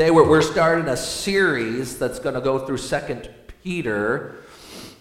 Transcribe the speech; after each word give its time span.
today 0.00 0.10
we're, 0.10 0.26
we're 0.26 0.40
starting 0.40 0.88
a 0.88 0.96
series 0.96 1.98
that's 1.98 2.18
going 2.18 2.34
to 2.34 2.40
go 2.40 2.58
through 2.58 2.78
Second 2.78 3.28
Peter, 3.62 4.36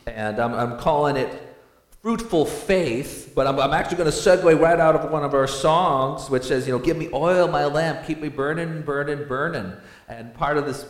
and 0.05 0.37
I'm, 0.37 0.53
I'm 0.53 0.77
calling 0.77 1.15
it 1.15 1.55
fruitful 2.01 2.45
faith, 2.45 3.31
but 3.33 3.47
I'm, 3.47 3.57
I'm 3.61 3.71
actually 3.71 3.95
going 3.95 4.11
to 4.11 4.17
segue 4.17 4.59
right 4.59 4.77
out 4.77 4.97
of 4.97 5.09
one 5.09 5.23
of 5.23 5.33
our 5.33 5.47
songs, 5.47 6.29
which 6.29 6.43
says, 6.43 6.67
you 6.67 6.73
know, 6.73 6.79
give 6.79 6.97
me 6.97 7.07
oil, 7.13 7.47
my 7.47 7.63
lamp, 7.63 8.05
keep 8.07 8.19
me 8.19 8.27
burning, 8.27 8.81
burning, 8.81 9.25
burning. 9.25 9.71
And 10.09 10.33
part 10.33 10.57
of 10.57 10.65
this 10.65 10.85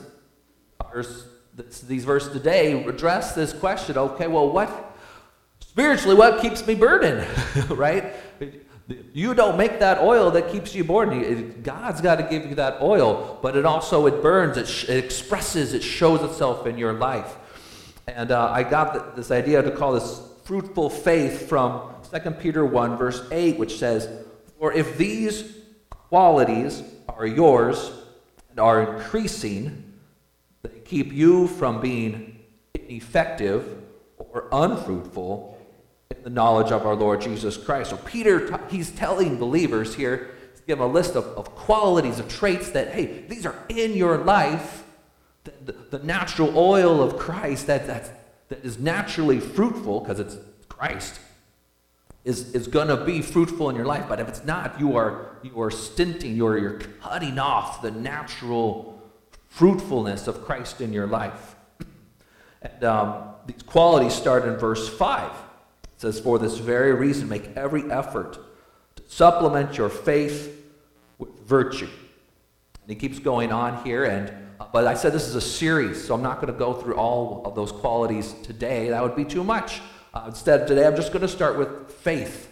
verse, 0.92 1.28
this, 1.54 1.82
these 1.82 2.04
verses 2.04 2.34
today 2.34 2.84
address 2.84 3.36
this 3.36 3.54
question. 3.54 3.96
Okay, 3.96 4.26
well, 4.26 4.50
what 4.50 4.98
spiritually, 5.60 6.16
what 6.16 6.42
keeps 6.42 6.66
me 6.66 6.74
burning, 6.74 7.28
right? 7.70 8.06
You 9.14 9.34
don't 9.36 9.58
make 9.58 9.80
that 9.80 10.00
oil 10.00 10.32
that 10.32 10.52
keeps 10.52 10.74
you 10.74 10.84
burning. 10.84 11.62
God's 11.62 12.02
got 12.02 12.16
to 12.16 12.24
give 12.24 12.48
you 12.48 12.56
that 12.56 12.82
oil, 12.82 13.38
but 13.42 13.56
it 13.56 13.66
also 13.66 14.08
it 14.08 14.22
burns, 14.22 14.58
it, 14.58 14.68
sh- 14.68 14.90
it 14.90 15.04
expresses, 15.04 15.74
it 15.74 15.84
shows 15.84 16.24
itself 16.24 16.66
in 16.66 16.78
your 16.78 16.94
life. 16.94 17.36
And 18.08 18.32
uh, 18.32 18.52
I 18.52 18.64
got 18.64 19.16
this 19.16 19.30
idea 19.30 19.62
to 19.62 19.70
call 19.70 19.94
this 19.94 20.22
fruitful 20.44 20.90
faith 20.90 21.48
from 21.48 21.94
2 22.12 22.32
Peter 22.32 22.66
1, 22.66 22.98
verse 22.98 23.22
8, 23.32 23.60
which 23.60 23.78
says, 23.78 24.10
For 24.58 24.74
if 24.74 24.98
these 24.98 25.58
qualities 25.92 26.82
are 27.08 27.28
yours 27.28 27.92
and 28.50 28.60
are 28.60 28.96
increasing, 28.96 29.94
they 30.64 30.80
keep 30.80 31.14
you 31.14 31.48
from 31.48 31.80
being 31.80 32.40
ineffective 32.74 33.84
or 34.18 34.48
unfruitful 34.52 35.59
the 36.24 36.30
knowledge 36.30 36.72
of 36.72 36.86
our 36.86 36.96
Lord 36.96 37.22
Jesus 37.22 37.58
Christ. 37.58 37.92
So 37.92 37.98
Peter, 37.98 38.60
he's 38.70 38.92
telling 38.92 39.38
believers 39.38 39.96
here, 39.96 40.36
he's 40.52 40.62
giving 40.62 40.84
a 40.84 40.88
list 40.88 41.16
of, 41.16 41.26
of 41.26 41.56
qualities, 41.56 42.20
of 42.20 42.28
traits 42.28 42.70
that, 42.72 42.90
hey, 42.90 43.24
these 43.28 43.46
are 43.46 43.56
in 43.70 43.94
your 43.94 44.18
life, 44.18 44.84
the, 45.44 45.54
the, 45.66 45.98
the 45.98 46.06
natural 46.06 46.58
oil 46.58 47.02
of 47.02 47.18
Christ 47.18 47.68
that, 47.68 47.88
that's 47.88 48.10
that 48.50 48.66
is 48.66 48.80
naturally 48.80 49.40
fruitful, 49.40 50.02
because 50.02 50.20
it's 50.20 50.38
Christ, 50.68 51.20
is, 52.26 52.54
is 52.54 52.68
going 52.68 52.88
to 52.88 52.98
be 52.98 53.22
fruitful 53.22 53.70
in 53.70 53.76
your 53.76 53.86
life. 53.86 54.06
But 54.10 54.20
if 54.20 54.28
it's 54.28 54.44
not, 54.44 54.80
you 54.80 54.98
are, 54.98 55.38
you 55.44 55.62
are 55.62 55.72
stinting, 55.72 56.36
you're, 56.36 56.58
you're 56.58 56.80
cutting 57.02 57.40
off 57.40 57.82
the 57.82 57.92
natural 57.92 59.02
fruitfulness 59.48 60.28
of 60.28 60.44
Christ 60.44 60.82
in 60.82 60.92
your 60.92 61.08
life. 61.08 61.56
And 62.62 62.84
um, 62.84 63.24
these 63.46 63.64
qualities 63.64 64.14
start 64.14 64.44
in 64.44 64.58
verse 64.58 64.90
5. 64.90 65.32
Says, 66.00 66.18
For 66.18 66.40
this 66.40 66.58
very 66.58 66.94
reason, 66.94 67.28
make 67.28 67.50
every 67.58 67.92
effort 67.92 68.40
to 68.96 69.04
supplement 69.10 69.78
your 69.78 69.90
faith 69.90 70.66
with 71.18 71.38
virtue. 71.42 71.90
And 72.82 72.90
he 72.90 72.96
keeps 72.96 73.20
going 73.20 73.52
on 73.52 73.84
here, 73.84 74.06
and 74.06 74.32
but 74.72 74.88
I 74.88 74.94
said 74.94 75.12
this 75.12 75.28
is 75.28 75.36
a 75.36 75.42
series, 75.42 76.02
so 76.02 76.14
I'm 76.14 76.22
not 76.22 76.40
going 76.40 76.54
to 76.54 76.58
go 76.58 76.74
through 76.74 76.96
all 76.96 77.42
of 77.44 77.54
those 77.54 77.74
qualities 77.74 78.34
today. 78.44 78.90
That 78.90 79.04
would 79.04 79.18
be 79.18 79.26
too 79.26 79.44
much. 79.44 79.82
Uh, 80.14 80.24
instead, 80.28 80.68
today 80.68 80.88
I'm 80.88 80.96
just 80.96 81.12
going 81.12 81.22
to 81.22 81.28
start 81.28 81.58
with 81.58 81.92
faith, 81.92 82.50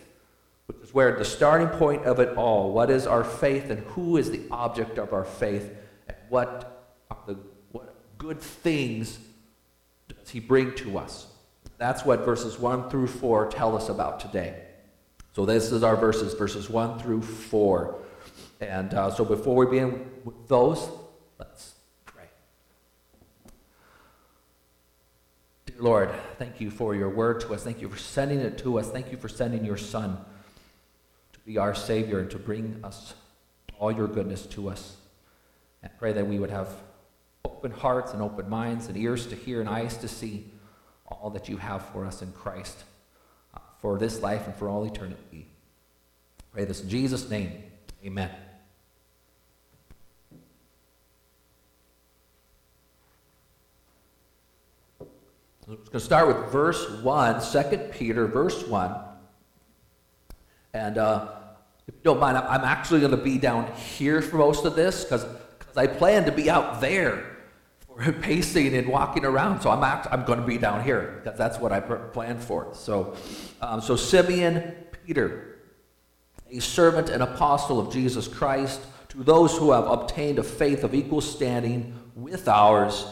which 0.66 0.80
is 0.84 0.94
where 0.94 1.18
the 1.18 1.24
starting 1.24 1.70
point 1.70 2.04
of 2.04 2.20
it 2.20 2.36
all. 2.36 2.74
What 2.74 2.90
is 2.90 3.08
our 3.08 3.24
faith, 3.24 3.70
and 3.70 3.80
who 3.86 4.18
is 4.18 4.30
the 4.30 4.42
object 4.52 4.98
of 4.98 5.14
our 5.14 5.24
faith, 5.24 5.72
and 6.10 6.18
what 6.28 6.86
are 7.10 7.20
the 7.26 7.38
what 7.72 7.96
good 8.18 8.42
things 8.42 9.20
does 10.10 10.30
He 10.32 10.42
bring 10.42 10.76
to 10.76 10.98
us? 10.98 11.28
That's 11.78 12.04
what 12.04 12.26
verses 12.26 12.58
1 12.58 12.90
through 12.90 13.08
4 13.08 13.50
tell 13.50 13.76
us 13.76 13.90
about 13.90 14.20
today. 14.20 14.64
So 15.34 15.46
this 15.46 15.72
is 15.72 15.84
our 15.84 15.96
verses, 15.96 16.34
verses 16.34 16.70
1 16.70 17.00
through 17.00 17.22
4. 17.22 17.96
And 18.60 18.94
uh, 18.94 19.12
so 19.12 19.24
before 19.24 19.56
we 19.56 19.66
begin 19.68 20.10
with 20.24 20.48
those, 20.48 20.90
let's 21.38 21.76
pray. 22.06 22.26
Dear 25.68 25.76
Lord, 25.80 26.10
thank 26.40 26.60
you 26.60 26.72
for 26.72 26.96
your 26.96 27.10
word 27.10 27.42
to 27.42 27.54
us. 27.54 27.64
Thank 27.64 27.82
you 27.82 27.90
for 27.90 28.00
sending 28.00 28.40
it 28.40 28.58
to 28.60 28.80
us. 28.80 28.90
Thank 28.90 29.12
you 29.12 29.18
for 29.18 29.30
sending 29.30 29.64
your 29.64 29.78
Son 29.78 30.18
to 31.34 31.40
be 31.42 31.60
our 31.60 31.76
Savior 31.76 32.20
and 32.20 32.32
to 32.32 32.40
bring 32.40 32.80
us 32.84 33.14
all 33.78 33.92
your 33.92 34.08
goodness 34.08 34.48
to 34.48 34.70
us. 34.70 34.98
And 35.84 35.92
pray 36.00 36.14
that 36.14 36.26
we 36.26 36.40
would 36.40 36.50
have 36.50 36.70
open 37.46 37.70
hearts 37.70 38.14
and 38.14 38.24
open 38.24 38.50
minds 38.50 38.88
and 38.88 38.98
ears 38.98 39.28
to 39.28 39.36
hear 39.36 39.60
and 39.60 39.70
eyes 39.70 39.98
to 39.98 40.08
see 40.08 40.52
all 41.08 41.30
that 41.32 41.48
you 41.48 41.58
have 41.58 41.86
for 41.90 42.06
us 42.06 42.22
in 42.22 42.32
Christ 42.32 42.84
uh, 43.54 43.60
for 43.80 43.98
this 43.98 44.22
life 44.22 44.46
and 44.46 44.56
for 44.56 44.70
all 44.70 44.86
eternity. 44.86 45.48
Pray 46.52 46.66
this 46.66 46.82
in 46.82 46.90
Jesus' 46.90 47.30
name. 47.30 47.52
Amen. 48.06 48.30
I'm 55.70 55.76
going 55.76 55.86
to 55.92 56.00
start 56.00 56.28
with 56.28 56.52
verse 56.52 56.90
1, 57.02 57.42
2 57.52 57.78
Peter, 57.92 58.26
verse 58.26 58.66
1. 58.66 58.96
And 60.74 60.98
uh, 60.98 61.28
if 61.88 61.96
you 61.96 62.02
don't 62.04 62.20
mind, 62.20 62.38
I'm 62.38 62.64
actually 62.64 63.02
going 63.02 63.12
to 63.12 63.18
be 63.18 63.38
down 63.38 63.70
here 63.74 64.22
for 64.22 64.38
most 64.38 64.64
of 64.66 64.76
this 64.76 65.04
because 65.04 65.26
I 65.76 65.88
plan 65.88 66.26
to 66.26 66.32
be 66.32 66.50
out 66.50 66.80
there 66.80 67.37
pacing 68.22 68.76
and 68.76 68.88
walking 68.88 69.26
around. 69.26 69.62
So 69.62 69.70
I'm, 69.70 69.84
act- 69.84 70.08
I'm 70.12 70.24
going 70.26 70.40
to 70.40 70.46
be 70.46 70.58
down 70.58 70.84
here 70.84 71.22
because 71.24 71.38
that's 71.38 71.60
what 71.60 71.72
I 71.72 71.80
planned 71.80 72.44
for. 72.44 72.70
So, 72.74 73.16
um, 73.62 73.82
so 73.82 73.96
Simeon 73.96 74.76
Peter, 75.06 75.60
a 76.52 76.60
servant 76.60 77.10
and 77.10 77.24
apostle 77.24 77.80
of 77.80 77.92
Jesus 77.92 78.28
Christ, 78.28 78.82
to 79.10 79.24
those 79.24 79.58
who 79.58 79.72
have 79.72 79.86
obtained 79.86 80.38
a 80.38 80.44
faith 80.44 80.84
of 80.84 80.94
equal 80.94 81.22
standing 81.22 81.98
with 82.16 82.48
ours 82.48 83.06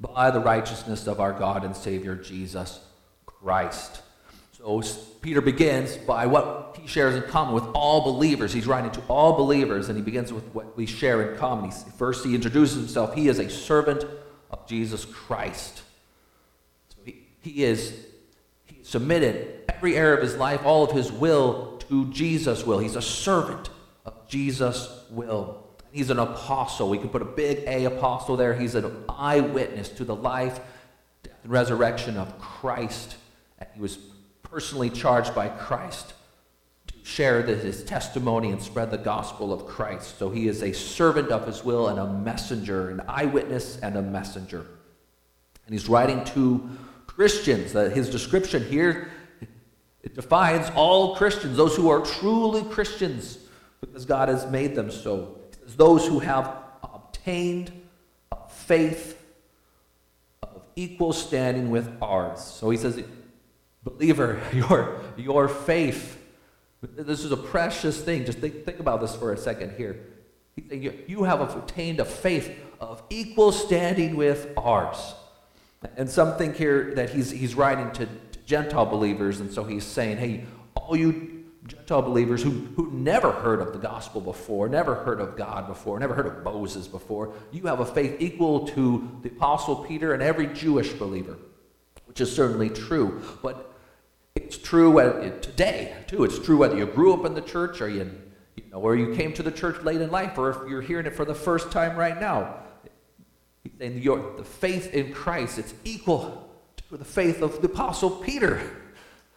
by 0.00 0.30
the 0.30 0.40
righteousness 0.40 1.06
of 1.06 1.20
our 1.20 1.32
God 1.32 1.64
and 1.64 1.76
Savior 1.76 2.16
Jesus 2.16 2.80
Christ. 3.26 4.02
So 4.52 4.80
Peter 5.20 5.40
begins 5.40 5.96
by 5.96 6.26
what 6.26 6.78
he 6.80 6.86
shares 6.86 7.16
in 7.16 7.22
common 7.28 7.54
with 7.54 7.64
all 7.74 8.00
believers. 8.00 8.52
He's 8.52 8.66
writing 8.66 8.92
to 8.92 9.00
all 9.08 9.36
believers, 9.36 9.88
and 9.88 9.98
he 9.98 10.02
begins 10.02 10.32
with 10.32 10.44
what 10.54 10.76
we 10.76 10.86
share 10.86 11.32
in 11.32 11.38
common. 11.38 11.70
He, 11.70 11.90
first, 11.98 12.24
he 12.24 12.34
introduces 12.34 12.76
himself. 12.76 13.14
He 13.14 13.28
is 13.28 13.40
a 13.40 13.50
servant 13.50 14.04
Jesus 14.72 15.04
Christ. 15.04 15.82
So 16.88 17.02
he, 17.04 17.26
he 17.42 17.62
is 17.62 18.06
he 18.64 18.82
submitted 18.82 19.70
every 19.70 19.98
area 19.98 20.16
of 20.16 20.22
his 20.22 20.34
life, 20.36 20.64
all 20.64 20.82
of 20.82 20.92
his 20.92 21.12
will 21.12 21.76
to 21.90 22.10
Jesus' 22.10 22.64
will. 22.64 22.78
He's 22.78 22.96
a 22.96 23.02
servant 23.02 23.68
of 24.06 24.26
Jesus' 24.28 25.04
will. 25.10 25.66
He's 25.90 26.08
an 26.08 26.18
apostle. 26.18 26.88
We 26.88 26.96
can 26.96 27.10
put 27.10 27.20
a 27.20 27.26
big 27.26 27.64
A 27.66 27.84
apostle 27.84 28.38
there. 28.38 28.54
He's 28.54 28.74
an 28.74 29.04
eyewitness 29.10 29.90
to 29.90 30.04
the 30.04 30.14
life, 30.14 30.58
death, 31.22 31.36
and 31.42 31.52
resurrection 31.52 32.16
of 32.16 32.38
Christ. 32.38 33.16
And 33.58 33.68
he 33.74 33.80
was 33.82 33.98
personally 34.42 34.88
charged 34.88 35.34
by 35.34 35.48
Christ 35.50 36.14
share 37.02 37.42
his 37.42 37.84
testimony 37.84 38.50
and 38.50 38.62
spread 38.62 38.90
the 38.90 38.98
gospel 38.98 39.52
of 39.52 39.66
Christ. 39.66 40.18
So 40.18 40.30
he 40.30 40.48
is 40.48 40.62
a 40.62 40.72
servant 40.72 41.30
of 41.30 41.46
his 41.46 41.64
will 41.64 41.88
and 41.88 41.98
a 41.98 42.06
messenger, 42.06 42.90
an 42.90 43.02
eyewitness 43.08 43.78
and 43.80 43.96
a 43.96 44.02
messenger. 44.02 44.66
And 45.66 45.74
he's 45.74 45.88
writing 45.88 46.24
to 46.26 46.68
Christians. 47.06 47.72
His 47.72 48.08
description 48.08 48.64
here 48.64 49.10
it 50.02 50.14
defines 50.14 50.68
all 50.74 51.14
Christians, 51.16 51.56
those 51.56 51.76
who 51.76 51.88
are 51.88 52.00
truly 52.00 52.64
Christians, 52.64 53.38
because 53.80 54.04
God 54.04 54.28
has 54.28 54.46
made 54.50 54.74
them 54.74 54.90
so 54.90 55.38
those 55.76 56.06
who 56.06 56.18
have 56.18 56.56
obtained 56.82 57.72
a 58.30 58.48
faith 58.48 59.18
of 60.42 60.62
equal 60.76 61.12
standing 61.12 61.70
with 61.70 61.90
ours. 62.02 62.40
So 62.42 62.70
he 62.70 62.76
says, 62.76 63.02
believer, 63.84 64.42
your, 64.52 65.00
your 65.16 65.48
faith, 65.48 66.18
this 66.82 67.24
is 67.24 67.32
a 67.32 67.36
precious 67.36 68.00
thing. 68.00 68.24
Just 68.24 68.38
think, 68.38 68.64
think 68.64 68.80
about 68.80 69.00
this 69.00 69.14
for 69.14 69.32
a 69.32 69.36
second 69.36 69.74
here. 69.76 70.00
You 71.06 71.24
have 71.24 71.40
obtained 71.40 72.00
a 72.00 72.04
faith 72.04 72.54
of 72.80 73.02
equal 73.08 73.52
standing 73.52 74.16
with 74.16 74.48
ours. 74.56 75.14
And 75.96 76.08
some 76.10 76.36
think 76.36 76.56
here 76.56 76.94
that 76.94 77.10
he's, 77.10 77.30
he's 77.30 77.54
writing 77.54 77.90
to, 77.92 78.06
to 78.06 78.38
Gentile 78.46 78.86
believers, 78.86 79.40
and 79.40 79.50
so 79.50 79.64
he's 79.64 79.84
saying, 79.84 80.18
hey, 80.18 80.44
all 80.74 80.96
you 80.96 81.44
Gentile 81.66 82.02
believers 82.02 82.42
who, 82.42 82.50
who 82.50 82.90
never 82.90 83.30
heard 83.30 83.60
of 83.60 83.72
the 83.72 83.78
gospel 83.78 84.20
before, 84.20 84.68
never 84.68 84.96
heard 84.96 85.20
of 85.20 85.36
God 85.36 85.68
before, 85.68 85.98
never 86.00 86.14
heard 86.14 86.26
of 86.26 86.42
Moses 86.42 86.88
before, 86.88 87.32
you 87.52 87.66
have 87.66 87.78
a 87.78 87.86
faith 87.86 88.16
equal 88.20 88.66
to 88.68 89.08
the 89.22 89.28
Apostle 89.28 89.76
Peter 89.76 90.12
and 90.12 90.22
every 90.22 90.48
Jewish 90.48 90.92
believer, 90.92 91.38
which 92.06 92.20
is 92.20 92.34
certainly 92.34 92.68
true. 92.68 93.22
But 93.42 93.71
it's 94.52 94.62
true 94.62 94.92
today, 95.40 95.96
too. 96.08 96.24
It's 96.24 96.38
true 96.38 96.58
whether 96.58 96.76
you 96.76 96.84
grew 96.84 97.14
up 97.14 97.24
in 97.24 97.32
the 97.32 97.40
church 97.40 97.80
or 97.80 97.88
you, 97.88 98.10
you 98.56 98.64
know, 98.70 98.80
or 98.80 98.94
you 98.94 99.14
came 99.14 99.32
to 99.32 99.42
the 99.42 99.50
church 99.50 99.82
late 99.82 100.02
in 100.02 100.10
life, 100.10 100.36
or 100.36 100.50
if 100.50 100.68
you're 100.68 100.82
hearing 100.82 101.06
it 101.06 101.16
for 101.16 101.24
the 101.24 101.34
first 101.34 101.72
time 101.72 101.96
right 101.96 102.20
now. 102.20 102.56
And 103.80 104.02
your, 104.02 104.36
the 104.36 104.44
faith 104.44 104.92
in 104.92 105.14
Christ, 105.14 105.58
it's 105.58 105.72
equal 105.84 106.50
to 106.90 106.98
the 106.98 107.04
faith 107.04 107.40
of 107.40 107.62
the 107.62 107.68
Apostle 107.68 108.10
Peter. 108.10 108.60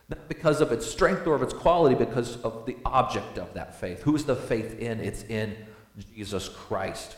Not 0.10 0.28
because 0.28 0.60
of 0.60 0.74
its 0.74 0.86
strength 0.86 1.26
or 1.26 1.36
of 1.36 1.42
its 1.42 1.54
quality, 1.54 1.96
because 1.96 2.36
of 2.42 2.66
the 2.66 2.76
object 2.84 3.38
of 3.38 3.54
that 3.54 3.80
faith. 3.80 4.02
Who's 4.02 4.26
the 4.26 4.36
faith 4.36 4.80
in? 4.80 5.00
It's 5.00 5.24
in 5.24 5.56
Jesus 6.14 6.50
Christ. 6.50 7.16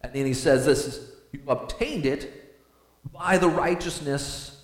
And 0.00 0.12
then 0.12 0.26
he 0.26 0.34
says 0.34 0.64
this 0.64 0.86
is, 0.86 1.10
you 1.32 1.40
obtained 1.48 2.06
it 2.06 2.56
by 3.12 3.36
the 3.36 3.48
righteousness 3.48 4.54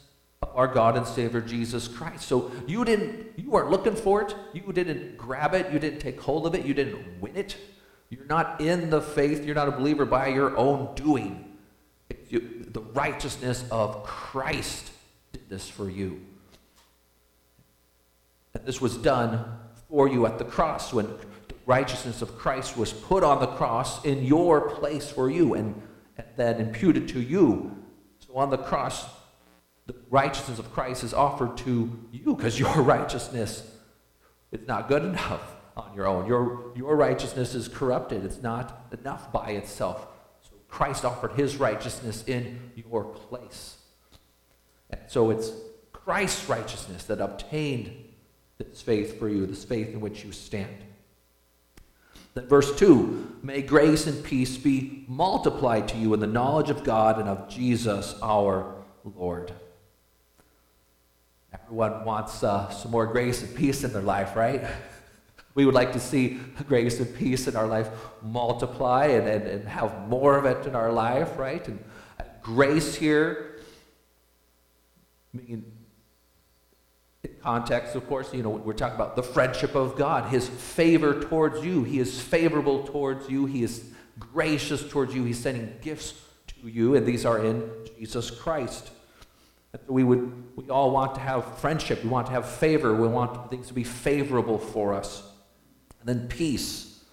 our 0.55 0.69
God 0.69 0.97
and 0.97 1.07
Savior 1.07 1.41
Jesus 1.41 1.89
Christ. 1.89 2.27
So 2.29 2.51
you 2.67 2.85
didn't 2.85 3.39
you 3.39 3.51
weren't 3.51 3.71
looking 3.71 3.97
for 3.97 4.23
it, 4.23 4.35
you 4.53 4.73
didn't 4.73 5.19
grab 5.19 5.55
it, 5.55 5.73
you 5.73 5.79
didn't 5.79 5.99
take 5.99 6.21
hold 6.21 6.47
of 6.47 6.55
it, 6.55 6.65
you 6.65 6.75
didn't 6.75 7.21
win 7.21 7.37
it. 7.37 7.57
You're 8.11 8.27
not 8.27 8.61
in 8.61 8.91
the 8.91 9.01
faith, 9.01 9.45
you're 9.45 9.55
not 9.55 9.69
a 9.69 9.73
believer 9.73 10.05
by 10.05 10.29
your 10.29 10.57
own 10.57 10.95
doing. 10.95 11.57
You, 12.29 12.67
the 12.69 12.81
righteousness 12.81 13.65
of 13.71 14.05
Christ 14.05 14.93
did 15.33 15.49
this 15.49 15.69
for 15.69 15.91
you. 15.91 16.21
And 18.55 18.65
this 18.65 18.81
was 18.81 18.97
done 18.97 19.45
for 19.89 20.09
you 20.09 20.27
at 20.27 20.39
the 20.39 20.45
cross 20.45 20.93
when 20.93 21.07
the 21.07 21.55
righteousness 21.67 22.23
of 22.23 22.39
Christ 22.39 22.77
was 22.77 22.93
put 22.93 23.25
on 23.25 23.41
the 23.41 23.47
cross 23.47 24.05
in 24.05 24.25
your 24.25 24.71
place 24.71 25.11
for 25.11 25.29
you 25.29 25.55
and, 25.55 25.81
and 26.17 26.27
then 26.37 26.61
imputed 26.61 27.09
to 27.09 27.21
you. 27.21 27.77
So 28.21 28.37
on 28.37 28.51
the 28.51 28.59
cross, 28.59 29.05
the 29.87 29.95
righteousness 30.11 30.59
of 30.59 30.73
Christ 30.73 31.05
is 31.05 31.13
offered 31.13 31.57
to 31.59 31.91
you 32.13 32.35
because 32.35 32.59
your 32.59 32.73
righteousness 32.83 33.71
is 34.53 34.67
not 34.67 34.89
good 34.89 35.05
enough 35.05 35.57
on 35.77 35.93
your 35.95 36.07
own. 36.07 36.27
Your, 36.27 36.73
your 36.77 36.97
righteousness 36.97 37.55
is 37.55 37.69
corrupted, 37.69 38.25
it's 38.25 38.43
not 38.43 38.87
enough 38.99 39.33
by 39.33 39.51
itself. 39.51 40.07
So 40.43 40.51
Christ 40.69 41.05
offered 41.05 41.33
his 41.33 41.57
righteousness 41.57 42.25
in 42.27 42.73
your 42.75 43.05
place. 43.05 43.79
And 44.91 45.01
so 45.09 45.31
it's 45.31 45.51
Christ's 45.93 46.49
righteousness 46.49 47.05
that 47.05 47.21
obtained 47.21 47.93
this 48.59 48.81
faith 48.81 49.19
for 49.19 49.29
you, 49.29 49.47
this 49.47 49.65
faith 49.65 49.89
in 49.89 50.01
which 50.01 50.25
you 50.25 50.33
stand. 50.33 50.77
Then, 52.35 52.47
verse 52.47 52.77
2 52.77 53.39
May 53.43 53.63
grace 53.63 54.07
and 54.07 54.23
peace 54.23 54.57
be 54.57 55.05
multiplied 55.09 55.89
to 55.89 55.97
you 55.97 56.15
in 56.15 56.21
the 56.21 56.27
knowledge 56.27 56.71
of 56.71 56.85
God 56.85 57.19
and 57.19 57.29
of 57.29 57.49
Jesus 57.49 58.15
our 58.23 58.75
Lord. 59.05 59.53
Everyone 61.63 62.05
wants 62.05 62.43
uh, 62.43 62.69
some 62.71 62.91
more 62.91 63.07
grace 63.07 63.43
and 63.43 63.55
peace 63.55 63.85
in 63.85 63.93
their 63.93 64.03
life, 64.03 64.35
right? 64.35 64.65
We 65.55 65.65
would 65.65 65.75
like 65.75 65.93
to 65.93 66.01
see 66.01 66.41
grace 66.67 66.99
and 66.99 67.15
peace 67.15 67.47
in 67.47 67.55
our 67.55 67.69
life 67.69 67.89
multiply 68.23 69.07
and, 69.07 69.29
and, 69.29 69.47
and 69.47 69.69
have 69.69 70.09
more 70.09 70.37
of 70.37 70.47
it 70.47 70.67
in 70.67 70.75
our 70.75 70.93
life, 70.93 71.39
right? 71.39 71.67
And 71.69 71.79
grace 72.43 72.97
here, 72.97 73.61
I 75.33 75.37
mean, 75.37 75.65
in 77.23 77.31
context, 77.41 77.95
of 77.95 78.07
course, 78.09 78.35
you 78.35 78.43
know, 78.43 78.51
we're 78.51 78.73
talking 78.73 78.97
about 78.97 79.15
the 79.15 79.23
friendship 79.23 79.77
of 79.77 79.97
God, 79.97 80.29
His 80.31 80.49
favor 80.49 81.23
towards 81.23 81.65
you. 81.65 81.85
He 81.85 82.01
is 82.01 82.21
favorable 82.21 82.85
towards 82.85 83.31
you, 83.31 83.47
He 83.47 83.63
is 83.63 83.93
gracious 84.19 84.89
towards 84.89 85.15
you, 85.15 85.23
He's 85.23 85.39
sending 85.39 85.73
gifts 85.83 86.15
to 86.49 86.69
you, 86.69 86.97
and 86.97 87.07
these 87.07 87.25
are 87.25 87.45
in 87.45 87.71
Jesus 87.97 88.29
Christ. 88.29 88.91
We 89.89 90.05
would 90.05 90.57
we 90.57 90.69
all 90.69 90.91
want 90.91 91.15
to 91.17 91.21
have 91.21 91.59
friendship, 91.59 92.03
we 92.05 92.11
want 92.11 92.27
to 92.27 92.33
have 92.33 92.49
favor, 92.49 92.95
we 92.95 93.09
want 93.09 93.51
things 93.51 93.67
to 93.69 93.75
be 93.75 93.85
favorable 93.85 94.59
for 94.59 94.95
us. 94.95 95.23
And 96.01 96.09
then 96.09 96.29
peace. 96.29 97.05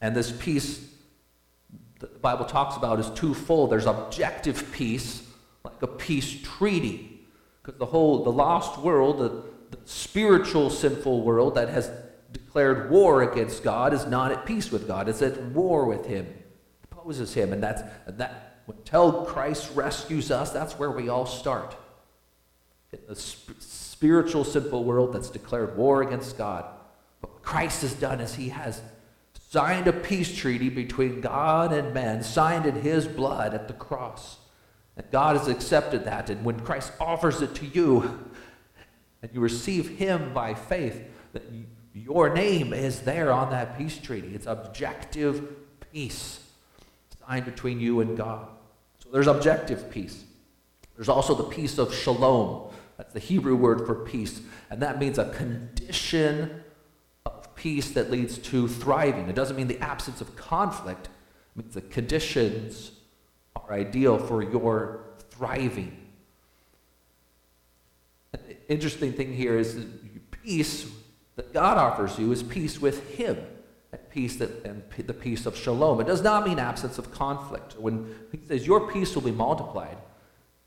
And 0.00 0.14
this 0.16 0.32
peace 0.32 0.88
that 2.00 2.12
the 2.12 2.18
Bible 2.18 2.44
talks 2.44 2.76
about 2.76 3.00
is 3.00 3.10
twofold. 3.10 3.70
There's 3.70 3.86
objective 3.86 4.72
peace, 4.72 5.22
like 5.64 5.82
a 5.82 5.86
peace 5.86 6.40
treaty 6.42 7.20
because 7.62 7.78
the 7.78 7.86
whole, 7.86 8.24
the 8.24 8.32
lost 8.32 8.78
world, 8.78 9.18
the, 9.18 9.76
the 9.76 9.82
spiritual 9.84 10.70
sinful 10.70 11.22
world 11.22 11.54
that 11.56 11.68
has 11.68 11.90
declared 12.32 12.90
war 12.90 13.30
against 13.30 13.62
God 13.62 13.92
is 13.92 14.06
not 14.06 14.32
at 14.32 14.46
peace 14.46 14.70
with 14.70 14.86
God. 14.86 15.08
It's 15.08 15.20
at 15.20 15.40
war 15.48 15.84
with 15.84 16.06
Him, 16.06 16.26
opposes 16.90 17.34
Him. 17.34 17.52
And 17.52 17.62
that's, 17.62 17.82
that, 18.06 18.47
until 18.76 19.24
Christ 19.24 19.70
rescues 19.74 20.30
us, 20.30 20.50
that's 20.50 20.78
where 20.78 20.90
we 20.90 21.08
all 21.08 21.26
start. 21.26 21.76
In 22.92 23.00
the 23.08 23.16
sp- 23.16 23.56
spiritual 23.60 24.44
sinful 24.44 24.84
world 24.84 25.12
that's 25.12 25.30
declared 25.30 25.76
war 25.76 26.02
against 26.02 26.38
God. 26.38 26.64
But 27.20 27.32
what 27.32 27.42
Christ 27.42 27.82
has 27.82 27.94
done 27.94 28.20
is 28.20 28.34
He 28.34 28.50
has 28.50 28.80
signed 29.50 29.88
a 29.88 29.92
peace 29.92 30.36
treaty 30.36 30.68
between 30.68 31.20
God 31.20 31.72
and 31.72 31.94
man, 31.94 32.22
signed 32.22 32.66
in 32.66 32.76
His 32.76 33.08
blood 33.08 33.54
at 33.54 33.68
the 33.68 33.74
cross. 33.74 34.38
And 34.96 35.10
God 35.10 35.36
has 35.36 35.48
accepted 35.48 36.04
that. 36.04 36.28
And 36.28 36.44
when 36.44 36.60
Christ 36.60 36.92
offers 37.00 37.40
it 37.40 37.54
to 37.56 37.66
you, 37.66 38.28
and 39.22 39.30
you 39.32 39.40
receive 39.40 39.98
Him 39.98 40.32
by 40.32 40.54
faith, 40.54 41.02
that 41.32 41.42
your 41.94 42.32
name 42.32 42.72
is 42.72 43.00
there 43.00 43.32
on 43.32 43.50
that 43.50 43.78
peace 43.78 43.98
treaty. 43.98 44.34
It's 44.34 44.46
objective 44.46 45.56
peace 45.92 46.40
signed 47.26 47.44
between 47.44 47.80
you 47.80 48.00
and 48.00 48.16
God. 48.16 48.48
So 49.08 49.12
there's 49.12 49.26
objective 49.26 49.90
peace. 49.90 50.22
There's 50.94 51.08
also 51.08 51.34
the 51.34 51.44
peace 51.44 51.78
of 51.78 51.94
shalom. 51.94 52.70
That's 52.98 53.14
the 53.14 53.20
Hebrew 53.20 53.56
word 53.56 53.86
for 53.86 53.94
peace. 53.94 54.42
And 54.68 54.82
that 54.82 54.98
means 54.98 55.18
a 55.18 55.30
condition 55.30 56.62
of 57.24 57.54
peace 57.54 57.92
that 57.92 58.10
leads 58.10 58.36
to 58.38 58.68
thriving. 58.68 59.30
It 59.30 59.34
doesn't 59.34 59.56
mean 59.56 59.68
the 59.68 59.78
absence 59.78 60.20
of 60.20 60.36
conflict, 60.36 61.06
it 61.06 61.62
means 61.62 61.74
the 61.74 61.80
conditions 61.80 62.90
are 63.56 63.72
ideal 63.72 64.18
for 64.18 64.42
your 64.42 65.04
thriving. 65.30 65.96
Interesting 68.68 69.14
thing 69.14 69.32
here 69.32 69.58
is 69.58 69.86
peace 70.42 70.86
that 71.36 71.54
God 71.54 71.78
offers 71.78 72.18
you 72.18 72.30
is 72.32 72.42
peace 72.42 72.78
with 72.78 73.08
Him, 73.14 73.38
peace 73.96 74.36
that 74.36 74.64
and 74.64 74.82
the 75.06 75.14
peace 75.14 75.46
of 75.46 75.56
shalom. 75.56 76.00
It 76.00 76.06
does 76.06 76.22
not 76.22 76.46
mean 76.46 76.58
absence 76.58 76.98
of 76.98 77.10
conflict. 77.10 77.76
When 77.78 78.14
He 78.30 78.38
says 78.46 78.66
your 78.66 78.90
peace 78.92 79.14
will 79.14 79.22
be 79.22 79.32
multiplied, 79.32 79.96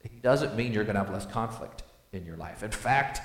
He 0.02 0.20
doesn't 0.20 0.56
mean 0.56 0.74
you're 0.74 0.84
going 0.84 0.96
to 0.96 1.04
have 1.04 1.14
less 1.14 1.26
conflict 1.26 1.84
in 2.12 2.26
your 2.26 2.38
life. 2.38 2.64
In 2.64 2.72
fact, 2.72 3.22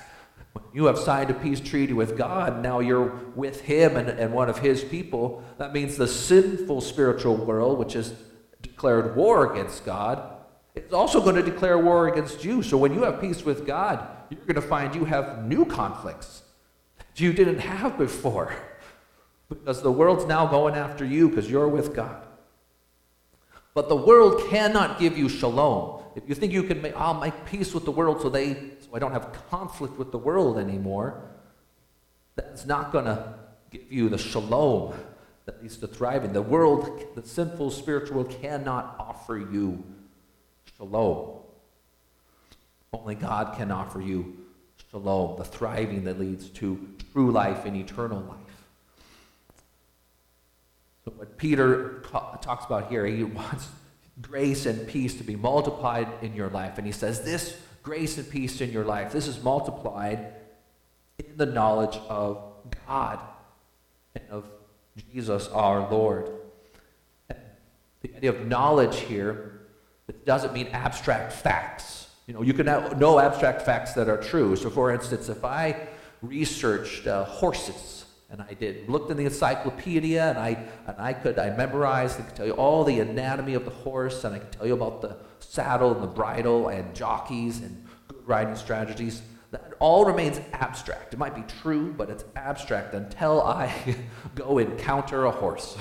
when 0.52 0.64
you 0.72 0.86
have 0.86 0.98
signed 0.98 1.30
a 1.30 1.34
peace 1.34 1.60
treaty 1.60 1.92
with 1.92 2.16
God, 2.16 2.62
now 2.62 2.80
you're 2.80 3.14
with 3.34 3.62
Him 3.62 3.96
and, 3.96 4.08
and 4.08 4.32
one 4.32 4.48
of 4.48 4.58
His 4.58 4.84
people. 4.84 5.42
That 5.58 5.72
means 5.72 5.96
the 5.96 6.08
sinful 6.08 6.82
spiritual 6.82 7.36
world, 7.36 7.78
which 7.78 7.94
has 7.94 8.14
declared 8.62 9.16
war 9.16 9.52
against 9.52 9.84
God, 9.84 10.36
is 10.74 10.92
also 10.92 11.20
going 11.20 11.36
to 11.36 11.42
declare 11.42 11.78
war 11.78 12.08
against 12.08 12.44
you. 12.44 12.62
So 12.62 12.76
when 12.76 12.92
you 12.92 13.02
have 13.02 13.20
peace 13.20 13.44
with 13.44 13.66
God, 13.66 14.06
you're 14.30 14.40
going 14.40 14.56
to 14.56 14.62
find 14.62 14.94
you 14.94 15.04
have 15.04 15.44
new 15.44 15.64
conflicts 15.64 16.42
that 16.98 17.20
you 17.20 17.32
didn't 17.32 17.60
have 17.60 17.96
before. 17.96 18.54
Because 19.48 19.82
the 19.82 19.92
world's 19.92 20.24
now 20.24 20.46
going 20.46 20.74
after 20.74 21.04
you 21.04 21.28
because 21.28 21.50
you're 21.50 21.68
with 21.68 21.94
God. 21.94 22.26
But 23.74 23.88
the 23.88 23.96
world 23.96 24.48
cannot 24.48 24.98
give 24.98 25.16
you 25.18 25.28
shalom. 25.28 26.02
If 26.14 26.28
you 26.28 26.34
think 26.34 26.52
you 26.52 26.62
can 26.62 26.80
make, 26.80 26.96
I'll 26.96 27.20
make 27.20 27.44
peace 27.44 27.74
with 27.74 27.84
the 27.84 27.90
world 27.90 28.22
so 28.22 28.30
they 28.30 28.54
so 28.80 28.88
I 28.94 28.98
don't 28.98 29.12
have 29.12 29.32
conflict 29.50 29.98
with 29.98 30.12
the 30.12 30.18
world 30.18 30.58
anymore, 30.58 31.22
that's 32.36 32.64
not 32.64 32.92
going 32.92 33.04
to 33.04 33.34
give 33.70 33.92
you 33.92 34.08
the 34.08 34.18
shalom 34.18 34.94
that 35.44 35.62
leads 35.62 35.76
to 35.78 35.86
thriving. 35.86 36.32
The 36.32 36.42
world, 36.42 37.04
the 37.14 37.26
sinful 37.26 37.70
spiritual 37.70 38.22
world, 38.22 38.36
cannot 38.40 38.96
offer 38.98 39.36
you 39.38 39.84
shalom. 40.76 41.40
Only 42.92 43.14
God 43.14 43.56
can 43.56 43.70
offer 43.70 44.00
you 44.00 44.36
shalom, 44.90 45.36
the 45.36 45.44
thriving 45.44 46.04
that 46.04 46.18
leads 46.18 46.48
to 46.50 46.88
true 47.12 47.30
life 47.30 47.64
and 47.64 47.76
eternal 47.76 48.20
life. 48.20 48.55
What 51.14 51.38
Peter 51.38 52.02
talks 52.40 52.64
about 52.64 52.88
here, 52.88 53.06
he 53.06 53.22
wants 53.24 53.68
grace 54.20 54.66
and 54.66 54.88
peace 54.88 55.14
to 55.14 55.24
be 55.24 55.36
multiplied 55.36 56.08
in 56.22 56.34
your 56.34 56.48
life. 56.48 56.78
And 56.78 56.86
he 56.86 56.92
says, 56.92 57.22
This 57.22 57.56
grace 57.82 58.18
and 58.18 58.28
peace 58.28 58.60
in 58.60 58.72
your 58.72 58.84
life, 58.84 59.12
this 59.12 59.28
is 59.28 59.42
multiplied 59.42 60.34
in 61.18 61.36
the 61.36 61.46
knowledge 61.46 61.96
of 62.08 62.42
God 62.86 63.20
and 64.14 64.24
of 64.30 64.44
Jesus 65.12 65.48
our 65.48 65.88
Lord. 65.90 66.30
The 68.02 68.16
idea 68.16 68.30
of 68.30 68.46
knowledge 68.46 69.00
here 69.00 69.60
doesn't 70.24 70.52
mean 70.52 70.68
abstract 70.68 71.32
facts. 71.32 72.10
You 72.26 72.34
know, 72.34 72.42
you 72.42 72.52
can 72.52 72.66
know 72.66 73.20
abstract 73.20 73.62
facts 73.62 73.92
that 73.92 74.08
are 74.08 74.16
true. 74.16 74.56
So, 74.56 74.70
for 74.70 74.90
instance, 74.90 75.28
if 75.28 75.44
I 75.44 75.88
researched 76.22 77.06
uh, 77.06 77.24
horses 77.24 78.05
and 78.30 78.42
I 78.42 78.54
did 78.54 78.88
looked 78.88 79.10
in 79.10 79.16
the 79.16 79.24
encyclopedia 79.24 80.30
and 80.30 80.38
I 80.38 80.66
and 80.86 80.96
I 80.98 81.12
could 81.12 81.38
I 81.38 81.50
memorized 81.56 82.18
and 82.18 82.26
could 82.26 82.36
tell 82.36 82.46
you 82.46 82.52
all 82.52 82.84
the 82.84 83.00
anatomy 83.00 83.54
of 83.54 83.64
the 83.64 83.70
horse 83.70 84.24
and 84.24 84.34
I 84.34 84.38
could 84.38 84.52
tell 84.52 84.66
you 84.66 84.74
about 84.74 85.00
the 85.00 85.16
saddle 85.38 85.92
and 85.92 86.02
the 86.02 86.08
bridle 86.08 86.68
and 86.68 86.94
jockeys 86.94 87.60
and 87.60 87.84
good 88.08 88.26
riding 88.26 88.56
strategies. 88.56 89.22
That 89.52 89.74
all 89.78 90.04
remains 90.04 90.40
abstract. 90.52 91.14
It 91.14 91.18
might 91.18 91.36
be 91.36 91.44
true, 91.62 91.94
but 91.96 92.10
it's 92.10 92.24
abstract 92.34 92.94
until 92.94 93.42
I 93.42 93.72
go 94.34 94.58
encounter 94.58 95.24
a 95.24 95.30
horse. 95.30 95.76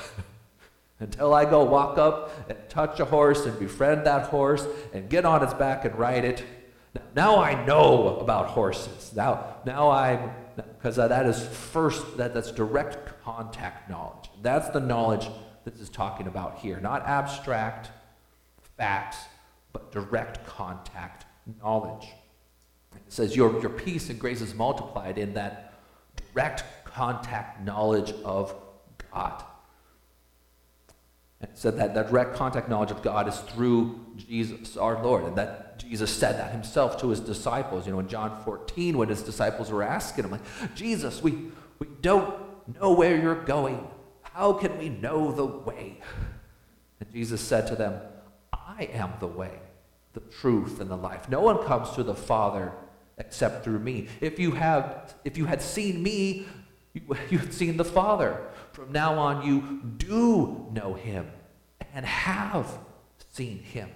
until 0.99 1.33
I 1.33 1.45
go 1.45 1.63
walk 1.63 1.97
up 1.97 2.31
and 2.47 2.57
touch 2.69 2.99
a 2.99 3.05
horse 3.05 3.45
and 3.45 3.57
befriend 3.59 4.05
that 4.05 4.27
horse 4.27 4.65
and 4.93 5.09
get 5.09 5.25
on 5.25 5.43
its 5.43 5.53
back 5.53 5.83
and 5.83 5.95
ride 5.97 6.23
it. 6.23 6.43
Now 7.15 7.39
I 7.39 7.65
know 7.65 8.19
about 8.19 8.47
horses. 8.47 9.11
Now, 9.13 9.57
now 9.65 9.89
I'm 9.89 10.29
because 10.55 10.95
that 10.95 11.25
is 11.25 11.45
first 11.45 12.17
that 12.17 12.33
that's 12.33 12.51
direct 12.51 13.23
contact 13.23 13.89
knowledge. 13.89 14.29
That's 14.41 14.69
the 14.69 14.79
knowledge 14.79 15.27
this 15.65 15.79
is 15.79 15.89
talking 15.89 16.27
about 16.27 16.59
here. 16.59 16.79
Not 16.79 17.05
abstract 17.07 17.89
facts, 18.77 19.17
but 19.73 19.91
direct 19.91 20.45
contact 20.45 21.25
knowledge. 21.61 22.07
It 22.95 23.11
says, 23.11 23.35
Your, 23.35 23.59
your 23.59 23.69
peace 23.69 24.09
and 24.09 24.19
grace 24.19 24.41
is 24.41 24.53
multiplied 24.53 25.17
in 25.17 25.33
that 25.33 25.73
direct 26.33 26.63
contact 26.83 27.61
knowledge 27.63 28.13
of 28.23 28.55
God. 29.11 29.43
And 31.41 31.49
it 31.49 31.57
said 31.57 31.77
that, 31.77 31.93
that 31.95 32.09
direct 32.09 32.35
contact 32.35 32.69
knowledge 32.69 32.91
of 32.91 33.01
God 33.01 33.27
is 33.27 33.37
through 33.39 33.99
Jesus, 34.15 34.77
our 34.77 35.03
Lord. 35.03 35.25
And 35.25 35.35
that 35.35 35.64
Jesus 35.77 36.11
said 36.11 36.37
that 36.39 36.51
himself 36.51 36.99
to 37.01 37.09
his 37.09 37.19
disciples. 37.19 37.85
You 37.85 37.93
know, 37.93 37.99
in 37.99 38.07
John 38.07 38.41
14, 38.43 38.97
when 38.97 39.09
his 39.09 39.21
disciples 39.21 39.71
were 39.71 39.83
asking 39.83 40.25
him, 40.25 40.31
like, 40.31 40.75
Jesus, 40.75 41.21
we, 41.21 41.49
we 41.79 41.87
don't 42.01 42.33
know 42.79 42.93
where 42.93 43.17
you're 43.19 43.43
going. 43.43 43.87
How 44.21 44.53
can 44.53 44.77
we 44.77 44.89
know 44.89 45.31
the 45.31 45.45
way? 45.45 45.99
And 46.99 47.11
Jesus 47.11 47.41
said 47.41 47.67
to 47.67 47.75
them, 47.75 48.01
I 48.53 48.89
am 48.93 49.13
the 49.19 49.27
way, 49.27 49.59
the 50.13 50.19
truth, 50.19 50.79
and 50.79 50.89
the 50.89 50.97
life. 50.97 51.29
No 51.29 51.41
one 51.41 51.63
comes 51.63 51.91
to 51.91 52.03
the 52.03 52.15
Father 52.15 52.73
except 53.17 53.63
through 53.63 53.79
me. 53.79 54.07
If 54.21 54.39
you 54.39 54.51
have 54.51 55.15
if 55.23 55.37
you 55.37 55.45
had 55.45 55.61
seen 55.61 56.03
me, 56.03 56.45
you, 56.93 57.01
you 57.29 57.37
had 57.37 57.53
seen 57.53 57.77
the 57.77 57.85
Father. 57.85 58.41
From 58.73 58.91
now 58.91 59.17
on 59.17 59.45
you 59.45 59.81
do 59.97 60.67
know 60.73 60.93
him 60.93 61.31
and 61.93 62.05
have 62.05 62.77
seen 63.31 63.59
him. 63.59 63.89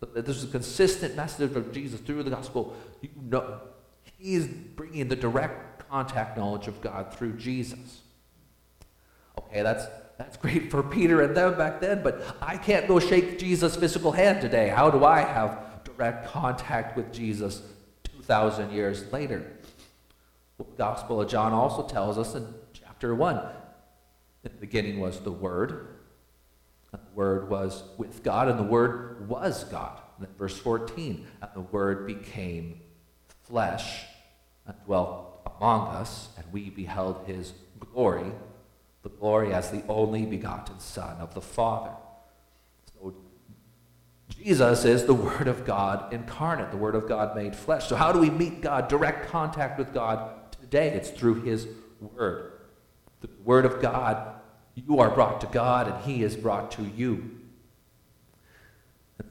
There's 0.00 0.44
a 0.44 0.48
consistent 0.48 1.16
message 1.16 1.54
of 1.56 1.72
Jesus 1.72 2.00
through 2.00 2.22
the 2.22 2.30
gospel. 2.30 2.76
You 3.00 3.10
know, 3.16 3.60
he 4.02 4.34
is 4.34 4.46
bringing 4.46 5.08
the 5.08 5.16
direct 5.16 5.88
contact 5.88 6.36
knowledge 6.36 6.68
of 6.68 6.80
God 6.80 7.14
through 7.14 7.34
Jesus. 7.34 8.02
Okay, 9.38 9.62
that's 9.62 9.86
that's 10.18 10.36
great 10.36 10.70
for 10.70 10.82
Peter 10.82 11.20
and 11.22 11.36
them 11.36 11.58
back 11.58 11.80
then, 11.80 12.02
but 12.02 12.22
I 12.40 12.56
can't 12.56 12.88
go 12.88 12.98
shake 12.98 13.38
Jesus' 13.38 13.76
physical 13.76 14.12
hand 14.12 14.40
today. 14.40 14.68
How 14.68 14.90
do 14.90 15.04
I 15.04 15.20
have 15.20 15.84
direct 15.84 16.28
contact 16.28 16.96
with 16.96 17.12
Jesus 17.12 17.60
2,000 18.04 18.72
years 18.72 19.12
later? 19.12 19.52
The 20.56 20.64
Gospel 20.78 21.20
of 21.20 21.28
John 21.28 21.52
also 21.52 21.86
tells 21.86 22.16
us 22.16 22.34
in 22.34 22.46
chapter 22.72 23.14
1 23.14 23.36
in 23.36 23.42
the 24.42 24.48
beginning 24.58 25.00
was 25.00 25.20
the 25.20 25.32
Word, 25.32 25.95
Word 27.16 27.50
was 27.50 27.82
with 27.96 28.22
God, 28.22 28.48
and 28.48 28.58
the 28.58 28.62
Word 28.62 29.28
was 29.28 29.64
God. 29.64 30.00
Verse 30.38 30.56
14, 30.56 31.26
and 31.42 31.50
the 31.54 31.60
Word 31.60 32.06
became 32.06 32.80
flesh 33.42 34.04
and 34.66 34.76
dwelt 34.84 35.40
among 35.56 35.88
us, 35.88 36.28
and 36.36 36.46
we 36.52 36.70
beheld 36.70 37.26
his 37.26 37.52
glory 37.80 38.30
the 39.06 39.16
glory 39.20 39.54
as 39.54 39.70
the 39.70 39.84
only 39.86 40.26
begotten 40.26 40.80
Son 40.80 41.16
of 41.18 41.32
the 41.32 41.40
Father. 41.40 41.92
So 42.92 43.14
Jesus 44.28 44.84
is 44.84 45.04
the 45.04 45.14
Word 45.14 45.46
of 45.46 45.64
God 45.64 46.12
incarnate, 46.12 46.72
the 46.72 46.76
Word 46.76 46.96
of 46.96 47.08
God 47.08 47.36
made 47.36 47.54
flesh. 47.54 47.86
So, 47.86 47.94
how 47.94 48.10
do 48.10 48.18
we 48.18 48.30
meet 48.30 48.62
God, 48.62 48.88
direct 48.88 49.28
contact 49.28 49.78
with 49.78 49.94
God 49.94 50.52
today? 50.60 50.88
It's 50.88 51.10
through 51.10 51.42
His 51.42 51.68
Word. 52.00 52.52
The 53.20 53.28
Word 53.44 53.64
of 53.64 53.80
God, 53.80 54.35
you 54.76 55.00
are 55.00 55.10
brought 55.10 55.40
to 55.40 55.46
God, 55.46 55.88
and 55.88 56.04
He 56.04 56.22
is 56.22 56.36
brought 56.36 56.70
to 56.72 56.82
you. 56.82 57.30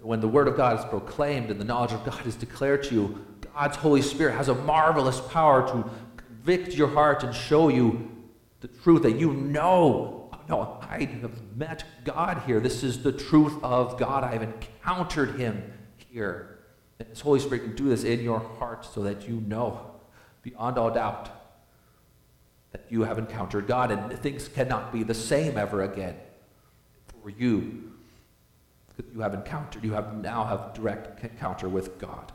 When 0.02 0.20
the 0.20 0.28
Word 0.28 0.48
of 0.48 0.58
God 0.58 0.80
is 0.80 0.86
proclaimed 0.86 1.52
and 1.52 1.62
the 1.62 1.66
knowledge 1.66 1.92
of 1.92 2.04
God 2.04 2.26
is 2.26 2.36
declared 2.36 2.84
to 2.86 2.96
you, 2.96 3.26
God's 3.54 3.78
Holy 3.78 4.02
Spirit 4.02 4.36
has 4.36 4.50
a 4.50 4.56
marvelous 4.56 5.22
power 5.22 5.68
to 5.68 5.90
convict 6.18 6.74
your 6.74 6.88
heart 6.88 7.24
and 7.24 7.34
show 7.34 7.70
you 7.70 8.12
the 8.62 8.68
truth 8.68 9.04
that 9.04 9.18
you 9.18 9.34
know, 9.34 10.32
no, 10.50 10.80
I 10.82 11.06
have 11.22 11.56
met 11.56 11.84
God 12.04 12.42
here. 12.46 12.60
This 12.60 12.84
is 12.84 13.04
the 13.04 13.12
truth 13.12 13.54
of 13.64 14.00
God. 14.00 14.24
I 14.24 14.34
have 14.34 14.44
encountered 14.44 15.40
him 15.40 15.72
here. 16.10 16.60
And 17.00 17.08
His 17.10 17.22
Holy 17.22 17.40
Spirit 17.40 17.64
can 17.64 17.76
do 17.76 17.90
this 17.90 18.04
in 18.04 18.22
your 18.22 18.40
heart 18.40 18.86
so 18.86 19.04
that 19.04 19.28
you 19.28 19.42
know 19.42 19.92
beyond 20.42 20.78
all 20.78 20.92
doubt 20.92 21.45
that 22.76 22.86
you 22.90 23.04
have 23.04 23.18
encountered 23.18 23.68
God 23.68 23.90
and 23.90 24.20
things 24.20 24.50
cannot 24.50 24.92
be 24.92 25.04
the 25.04 25.14
same 25.14 25.58
ever 25.58 25.84
again 25.84 26.18
for 27.22 27.30
you 27.30 27.96
you 29.14 29.22
have 29.22 29.34
encountered, 29.34 29.84
you 29.84 29.94
have 29.94 30.16
now 30.16 30.44
have 30.46 30.74
direct 30.74 31.24
encounter 31.24 31.68
with 31.68 31.98
God. 32.00 32.32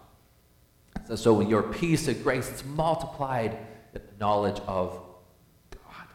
So, 1.07 1.17
so 1.17 1.41
your 1.41 1.63
peace 1.63 2.09
and 2.09 2.23
grace 2.23 2.51
is 2.51 2.65
multiplied 2.65 3.57
in 3.95 4.01
the 4.03 4.19
knowledge 4.19 4.61
of 4.67 4.99
God. 5.71 6.07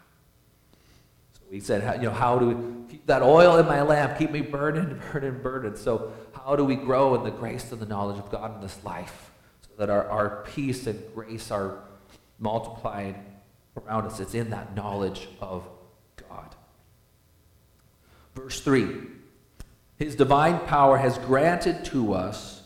So 1.33 1.41
he 1.49 1.59
said, 1.59 2.01
you 2.01 2.09
know, 2.09 2.13
how 2.13 2.37
do 2.37 2.49
we 2.49 2.91
keep 2.91 3.07
that 3.07 3.21
oil 3.21 3.57
in 3.57 3.65
my 3.65 3.81
lamp, 3.81 4.17
keep 4.17 4.31
me 4.31 4.41
burning, 4.41 5.01
burning, 5.11 5.41
burning. 5.41 5.75
So 5.75 6.13
how 6.33 6.55
do 6.55 6.63
we 6.63 6.75
grow 6.75 7.15
in 7.15 7.23
the 7.23 7.31
grace 7.31 7.71
and 7.71 7.81
the 7.81 7.87
knowledge 7.87 8.19
of 8.19 8.29
God 8.29 8.55
in 8.55 8.61
this 8.61 8.83
life 8.83 9.31
so 9.61 9.69
that 9.77 9.89
our, 9.89 10.07
our 10.09 10.43
peace 10.53 10.85
and 10.87 11.01
grace 11.13 11.49
are 11.49 11.79
multiplied 12.39 13.15
around 13.77 14.05
us? 14.05 14.19
It's 14.19 14.33
in 14.33 14.49
that 14.51 14.75
knowledge 14.75 15.27
of 15.41 15.67
God. 16.29 16.55
Verse 18.35 18.59
3 18.61 18.89
His 19.97 20.15
divine 20.15 20.59
power 20.59 20.97
has 20.97 21.17
granted 21.19 21.85
to 21.85 22.13
us 22.13 22.63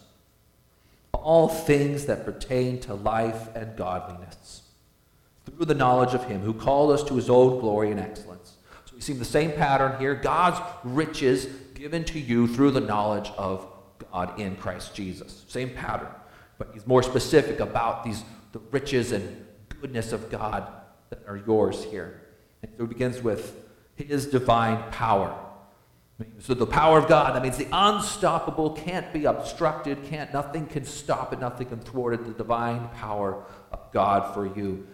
all 1.13 1.49
things 1.49 2.05
that 2.05 2.25
pertain 2.25 2.79
to 2.79 2.93
life 2.93 3.53
and 3.55 3.75
godliness 3.75 4.63
through 5.45 5.65
the 5.65 5.75
knowledge 5.75 6.13
of 6.13 6.25
Him 6.25 6.41
who 6.41 6.53
called 6.53 6.91
us 6.91 7.03
to 7.03 7.15
His 7.15 7.29
own 7.29 7.59
glory 7.59 7.91
and 7.91 7.99
excellence 7.99 8.57
So 8.85 8.95
we 8.95 9.01
see 9.01 9.13
the 9.13 9.25
same 9.25 9.51
pattern 9.51 9.99
here 9.99 10.15
God's 10.15 10.61
riches 10.83 11.45
given 11.75 12.03
to 12.05 12.19
you 12.19 12.47
through 12.47 12.71
the 12.71 12.81
knowledge 12.81 13.31
of 13.37 13.65
God 14.11 14.39
in 14.39 14.55
Christ 14.55 14.93
Jesus. 14.95 15.45
Same 15.47 15.69
pattern. 15.69 16.09
But 16.57 16.71
he's 16.73 16.85
more 16.85 17.03
specific 17.03 17.59
about 17.59 18.03
these 18.03 18.23
the 18.51 18.59
riches 18.71 19.11
and 19.11 19.45
goodness 19.79 20.11
of 20.11 20.29
God 20.29 20.67
that 21.09 21.23
are 21.27 21.37
yours 21.37 21.83
here. 21.83 22.21
And 22.61 22.71
so 22.77 22.83
it 22.83 22.89
begins 22.89 23.21
with 23.21 23.55
his 23.95 24.27
divine 24.27 24.91
power. 24.91 25.37
So 26.39 26.53
the 26.53 26.65
power 26.65 26.99
of 26.99 27.07
God, 27.07 27.35
that 27.35 27.41
means 27.41 27.57
the 27.57 27.67
unstoppable 27.71 28.71
can't 28.71 29.11
be 29.13 29.25
obstructed, 29.25 30.03
can't 30.03 30.33
nothing 30.33 30.65
can 30.65 30.83
stop 30.83 31.31
it, 31.31 31.39
nothing 31.39 31.67
can 31.67 31.79
thwart 31.79 32.13
it. 32.13 32.25
The 32.25 32.33
divine 32.33 32.89
power 32.89 33.45
of 33.71 33.91
God 33.93 34.33
for 34.33 34.45
you. 34.45 34.85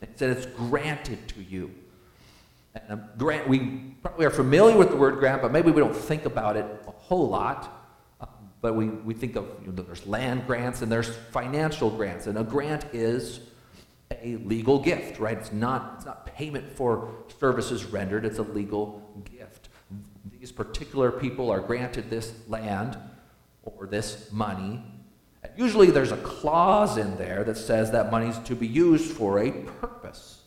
It 0.00 0.16
said 0.16 0.30
it's 0.30 0.46
granted 0.46 1.26
to 1.28 1.42
you. 1.42 1.72
And 2.88 3.02
grant, 3.16 3.48
we 3.48 3.94
probably 4.02 4.26
are 4.26 4.30
familiar 4.30 4.76
with 4.76 4.90
the 4.90 4.96
word 4.96 5.18
grant, 5.18 5.42
but 5.42 5.50
maybe 5.50 5.72
we 5.72 5.80
don't 5.80 5.96
think 5.96 6.26
about 6.26 6.56
it 6.56 6.64
a 6.86 6.90
whole 6.92 7.28
lot. 7.28 7.90
Uh, 8.20 8.26
but 8.60 8.76
we, 8.76 8.86
we 8.86 9.14
think 9.14 9.34
of, 9.34 9.46
you 9.60 9.72
know, 9.72 9.82
there's 9.82 10.06
land 10.06 10.46
grants 10.46 10.82
and 10.82 10.92
there's 10.92 11.08
financial 11.32 11.90
grants. 11.90 12.28
And 12.28 12.38
a 12.38 12.44
grant 12.44 12.84
is 12.92 13.40
a 14.10 14.36
legal 14.36 14.78
gift, 14.78 15.18
right? 15.18 15.36
It's 15.36 15.52
not, 15.52 15.94
it's 15.96 16.06
not 16.06 16.26
payment 16.26 16.70
for 16.72 17.10
services 17.38 17.84
rendered, 17.84 18.24
it's 18.24 18.38
a 18.38 18.42
legal 18.42 19.22
gift. 19.24 19.68
These 20.38 20.52
particular 20.52 21.10
people 21.10 21.50
are 21.50 21.60
granted 21.60 22.10
this 22.10 22.32
land 22.48 22.96
or 23.62 23.86
this 23.86 24.30
money. 24.32 24.82
And 25.42 25.52
usually 25.56 25.90
there's 25.90 26.12
a 26.12 26.16
clause 26.18 26.96
in 26.96 27.16
there 27.16 27.44
that 27.44 27.56
says 27.56 27.90
that 27.92 28.10
money 28.10 28.28
is 28.28 28.38
to 28.40 28.54
be 28.54 28.66
used 28.66 29.12
for 29.12 29.38
a 29.38 29.50
purpose. 29.50 30.42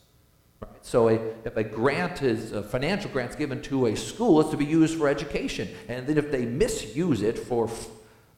Right? 0.59 0.71
So 0.81 1.09
a, 1.09 1.15
if 1.45 1.57
a 1.57 1.63
grant 1.63 2.21
is, 2.21 2.51
a 2.51 2.63
financial 2.63 3.09
grant 3.11 3.31
is 3.31 3.35
given 3.35 3.61
to 3.63 3.87
a 3.87 3.95
school, 3.95 4.41
it's 4.41 4.51
to 4.51 4.57
be 4.57 4.65
used 4.65 4.97
for 4.97 5.07
education. 5.07 5.69
And 5.87 6.07
then 6.07 6.17
if 6.17 6.31
they 6.31 6.45
misuse 6.45 7.21
it 7.21 7.37
for, 7.37 7.69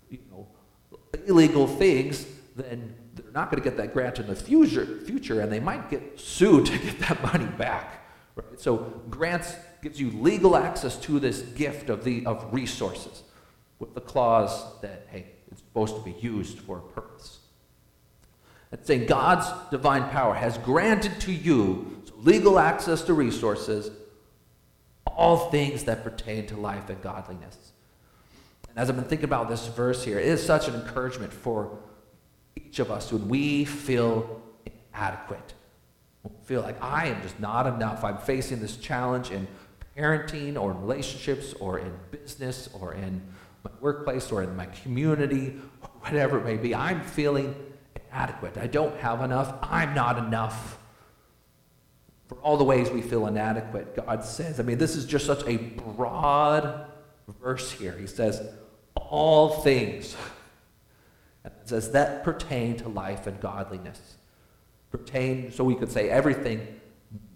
you 0.09 0.19
know, 0.31 0.47
illegal 1.25 1.67
things, 1.67 2.25
then 2.55 2.95
not 3.33 3.49
going 3.49 3.61
to 3.61 3.67
get 3.67 3.77
that 3.77 3.93
grant 3.93 4.19
in 4.19 4.27
the 4.27 4.35
future, 4.35 4.85
future, 5.05 5.41
and 5.41 5.51
they 5.51 5.59
might 5.59 5.89
get 5.89 6.19
sued 6.19 6.65
to 6.67 6.77
get 6.77 6.99
that 6.99 7.21
money 7.23 7.45
back. 7.45 8.05
Right? 8.35 8.59
So 8.59 9.01
grants 9.09 9.55
gives 9.81 9.99
you 9.99 10.11
legal 10.11 10.55
access 10.55 10.95
to 11.01 11.19
this 11.19 11.41
gift 11.41 11.89
of, 11.89 12.03
the, 12.03 12.25
of 12.25 12.53
resources 12.53 13.23
with 13.79 13.93
the 13.93 14.01
clause 14.01 14.63
that, 14.81 15.07
hey, 15.11 15.25
it's 15.51 15.59
supposed 15.59 15.95
to 15.95 16.01
be 16.01 16.15
used 16.19 16.59
for 16.59 16.77
a 16.77 16.81
purpose. 16.81 17.39
It's 18.71 18.87
saying 18.87 19.05
God's 19.05 19.45
divine 19.69 20.09
power 20.09 20.33
has 20.33 20.57
granted 20.59 21.19
to 21.21 21.31
you 21.31 22.01
legal 22.17 22.57
access 22.57 23.01
to 23.03 23.13
resources, 23.13 23.91
all 25.05 25.51
things 25.51 25.83
that 25.83 26.03
pertain 26.03 26.47
to 26.47 26.55
life 26.55 26.89
and 26.89 27.01
godliness. 27.01 27.73
And 28.69 28.79
as 28.79 28.89
I've 28.89 28.95
been 28.95 29.05
thinking 29.05 29.25
about 29.25 29.49
this 29.49 29.67
verse 29.67 30.03
here, 30.03 30.17
it 30.17 30.25
is 30.25 30.43
such 30.43 30.67
an 30.67 30.73
encouragement 30.73 31.31
for 31.31 31.77
each 32.55 32.79
of 32.79 32.91
us 32.91 33.11
when 33.11 33.27
we 33.27 33.65
feel 33.65 34.41
inadequate. 34.93 35.53
Feel 36.43 36.61
like 36.61 36.81
I 36.81 37.07
am 37.07 37.21
just 37.21 37.39
not 37.39 37.67
enough. 37.67 38.03
I'm 38.03 38.17
facing 38.17 38.59
this 38.59 38.77
challenge 38.77 39.31
in 39.31 39.47
parenting 39.97 40.59
or 40.59 40.71
in 40.71 40.81
relationships 40.81 41.53
or 41.59 41.79
in 41.79 41.93
business 42.11 42.69
or 42.73 42.93
in 42.93 43.21
my 43.63 43.71
workplace 43.79 44.31
or 44.31 44.43
in 44.43 44.55
my 44.55 44.65
community, 44.65 45.59
whatever 46.01 46.39
it 46.39 46.45
may 46.45 46.57
be. 46.57 46.75
I'm 46.75 47.01
feeling 47.01 47.55
inadequate. 48.11 48.57
I 48.57 48.67
don't 48.67 48.97
have 48.99 49.21
enough. 49.21 49.55
I'm 49.61 49.93
not 49.93 50.17
enough 50.17 50.77
for 52.27 52.35
all 52.35 52.57
the 52.57 52.63
ways 52.63 52.89
we 52.89 53.01
feel 53.01 53.27
inadequate. 53.27 53.95
God 53.95 54.23
says, 54.23 54.59
I 54.59 54.63
mean, 54.63 54.77
this 54.77 54.95
is 54.95 55.05
just 55.05 55.25
such 55.25 55.45
a 55.47 55.57
broad 55.57 56.87
verse 57.41 57.71
here. 57.71 57.97
He 57.97 58.07
says, 58.07 58.41
all 58.95 59.61
things. 59.61 60.15
Says 61.65 61.91
that 61.91 62.23
pertain 62.23 62.77
to 62.77 62.89
life 62.89 63.27
and 63.27 63.39
godliness. 63.39 64.17
Pertain, 64.91 65.51
so 65.51 65.63
we 65.63 65.75
could 65.75 65.91
say 65.91 66.09
everything 66.09 66.79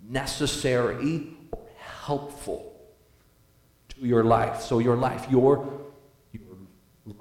necessary 0.07 1.27
or 1.51 1.67
helpful 1.77 2.73
to 3.89 4.01
your 4.01 4.23
life. 4.23 4.61
So 4.61 4.79
your 4.79 4.95
life, 4.95 5.27
your, 5.29 5.81
your 6.31 6.57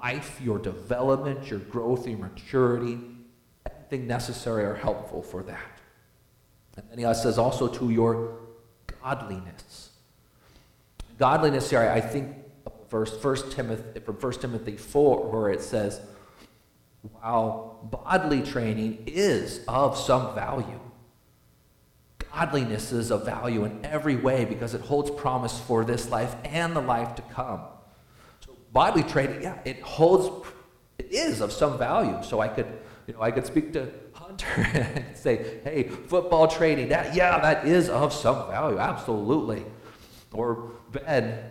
life, 0.02 0.40
your 0.43 0.59
development, 0.59 1.50
your 1.50 1.61
growth, 1.61 2.07
your 2.07 2.19
maturity, 2.19 2.99
anything 3.78 4.07
necessary 4.07 4.64
or 4.64 4.75
helpful 4.75 5.23
for 5.23 5.43
that. 5.45 5.81
And 6.76 6.85
then 6.90 6.99
he 6.99 7.14
says 7.14 7.38
also 7.38 7.69
to 7.69 7.90
your 7.90 8.38
godliness. 9.02 9.90
Godliness 11.19 11.71
here, 11.71 11.81
I 11.81 12.00
think 12.00 12.37
verse 12.90 13.16
First 13.19 13.52
Timothy 13.52 14.00
from 14.00 14.16
1 14.16 14.33
Timothy 14.35 14.76
4, 14.76 15.31
where 15.31 15.50
it 15.50 15.62
says, 15.62 16.00
while 17.13 17.81
bodily 17.91 18.43
training 18.43 19.05
is 19.07 19.61
of 19.69 19.99
some 19.99 20.35
value, 20.35 20.81
godliness 22.33 22.93
is 22.93 23.11
of 23.11 23.25
value 23.25 23.65
in 23.65 23.85
every 23.85 24.17
way 24.17 24.45
because 24.45 24.75
it 24.75 24.81
holds 24.83 25.11
promise 25.11 25.59
for 25.59 25.85
this 25.85 26.11
life 26.11 26.35
and 26.45 26.77
the 26.77 26.81
life 26.81 27.15
to 27.17 27.23
come. 27.23 27.61
So 28.41 28.57
bodily 28.73 29.05
training, 29.05 29.43
yeah, 29.43 29.59
it 29.65 29.81
holds, 29.81 30.47
it 30.99 31.11
is 31.11 31.41
of 31.41 31.53
some 31.53 31.79
value. 31.79 32.23
So 32.23 32.41
I 32.41 32.49
could, 32.49 32.67
you 33.07 33.15
know, 33.15 33.23
I 33.23 33.31
could 33.31 33.47
speak 33.47 33.73
to 33.75 33.91
Hunter 34.13 34.47
and 34.57 35.17
say, 35.17 35.61
hey, 35.65 35.89
football 35.89 36.49
training, 36.49 36.89
that, 36.89 37.15
yeah, 37.15 37.39
that 37.41 37.67
is 37.67 37.89
of 37.89 38.13
some 38.13 38.49
value, 38.49 38.79
absolutely. 38.79 39.65
Or 40.33 40.73
Ben, 40.93 41.51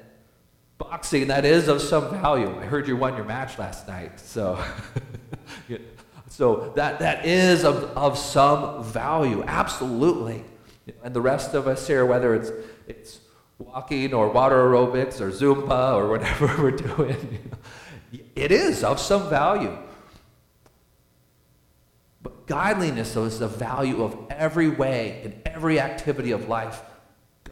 boxing, 0.78 1.28
that 1.28 1.46
is 1.46 1.68
of 1.68 1.82
some 1.82 2.12
value. 2.12 2.50
I 2.60 2.66
heard 2.66 2.88
you 2.88 2.96
won 2.96 3.16
your 3.16 3.26
match 3.26 3.58
last 3.58 3.88
night, 3.88 4.20
so. 4.20 4.64
so 6.28 6.74
that, 6.76 7.00
that 7.00 7.26
is 7.26 7.64
of, 7.64 7.84
of 7.98 8.18
some 8.18 8.84
value, 8.84 9.44
absolutely. 9.46 10.44
And 11.04 11.16
the 11.16 11.22
rest 11.22 11.54
of 11.54 11.68
us 11.68 11.88
here, 11.88 12.06
whether 12.06 12.36
it's, 12.36 12.52
it's 12.88 13.20
walking 13.58 14.14
or 14.14 14.30
water 14.30 14.56
aerobics 14.56 15.22
or 15.22 15.32
Zumba 15.32 15.96
or 15.96 16.10
whatever 16.10 16.48
we're 16.62 16.72
doing, 16.72 17.52
it 18.36 18.52
is 18.52 18.84
of 18.84 19.00
some 19.00 19.30
value. 19.30 19.78
But 22.22 22.48
godliness 22.48 23.16
is 23.16 23.40
the 23.40 23.48
value 23.48 24.04
of 24.04 24.18
every 24.30 24.70
way, 24.70 25.22
and 25.24 25.42
every 25.46 25.80
activity 25.80 26.32
of 26.32 26.50
life. 26.50 26.82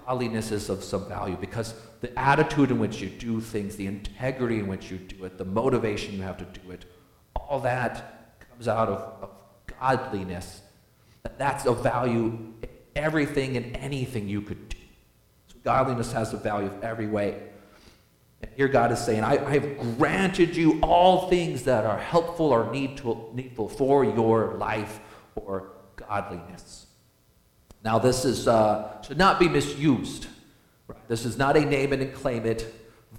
Godliness 0.05 0.51
is 0.51 0.69
of 0.69 0.83
some 0.83 1.07
value 1.07 1.37
because 1.39 1.73
the 2.01 2.17
attitude 2.19 2.71
in 2.71 2.79
which 2.79 2.99
you 2.99 3.09
do 3.09 3.39
things, 3.39 3.75
the 3.77 3.87
integrity 3.87 4.59
in 4.59 4.67
which 4.67 4.91
you 4.91 4.97
do 4.97 5.23
it, 5.23 5.37
the 5.37 5.45
motivation 5.45 6.15
you 6.15 6.23
have 6.23 6.37
to 6.37 6.59
do 6.59 6.71
it, 6.71 6.85
all 7.35 7.59
that 7.61 8.39
comes 8.49 8.67
out 8.67 8.89
of, 8.89 8.99
of 9.23 9.29
godliness. 9.79 10.61
That's 11.37 11.65
of 11.65 11.81
value 11.81 12.53
everything 12.95 13.57
and 13.57 13.75
anything 13.77 14.27
you 14.27 14.41
could 14.41 14.69
do. 14.69 14.77
So 15.47 15.57
godliness 15.63 16.11
has 16.11 16.33
a 16.33 16.37
value 16.37 16.67
of 16.67 16.83
every 16.83 17.07
way. 17.07 17.41
And 18.41 18.51
here 18.55 18.67
God 18.67 18.91
is 18.91 18.99
saying, 18.99 19.23
I, 19.23 19.43
I 19.43 19.51
have 19.51 19.97
granted 19.97 20.55
you 20.55 20.79
all 20.81 21.29
things 21.29 21.63
that 21.63 21.85
are 21.85 21.97
helpful 21.97 22.47
or 22.47 22.71
needful, 22.71 23.31
needful 23.33 23.69
for 23.69 24.03
your 24.03 24.55
life 24.55 24.99
or 25.35 25.71
godliness. 25.95 26.87
Now, 27.83 27.99
this 27.99 28.25
is, 28.25 28.47
uh, 28.47 29.01
should 29.01 29.17
not 29.17 29.39
be 29.39 29.49
misused. 29.49 30.27
Right? 30.87 31.07
This 31.07 31.25
is 31.25 31.37
not 31.37 31.57
a 31.57 31.61
name 31.61 31.93
it 31.93 32.01
and 32.01 32.13
claim 32.13 32.45
it 32.45 32.73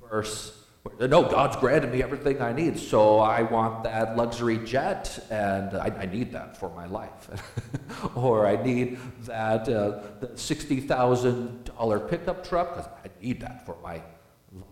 verse. 0.09 0.63
No, 1.00 1.23
God's 1.23 1.57
granted 1.57 1.93
me 1.93 2.03
everything 2.03 2.43
I 2.43 2.53
need, 2.53 2.78
so 2.78 3.19
I 3.19 3.43
want 3.43 3.85
that 3.85 4.17
luxury 4.17 4.58
jet, 4.58 5.19
and 5.30 5.75
I, 5.75 5.87
I 6.00 6.06
need 6.06 6.32
that 6.32 6.58
for 6.58 6.69
my 6.71 6.87
life. 6.87 7.30
or 8.15 8.47
I 8.47 8.63
need 8.63 8.99
that 9.23 9.67
uh, 9.69 10.02
$60,000 10.21 12.11
pickup 12.11 12.47
truck, 12.47 12.76
because 12.76 12.91
I 13.02 13.08
need 13.23 13.41
that 13.41 13.65
for 13.65 13.76
my 13.82 14.02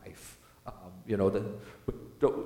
life. 0.04 0.36
Um, 0.66 0.74
you 1.06 1.16
know, 1.16 1.30
the, 1.30 1.44
the 2.20 2.44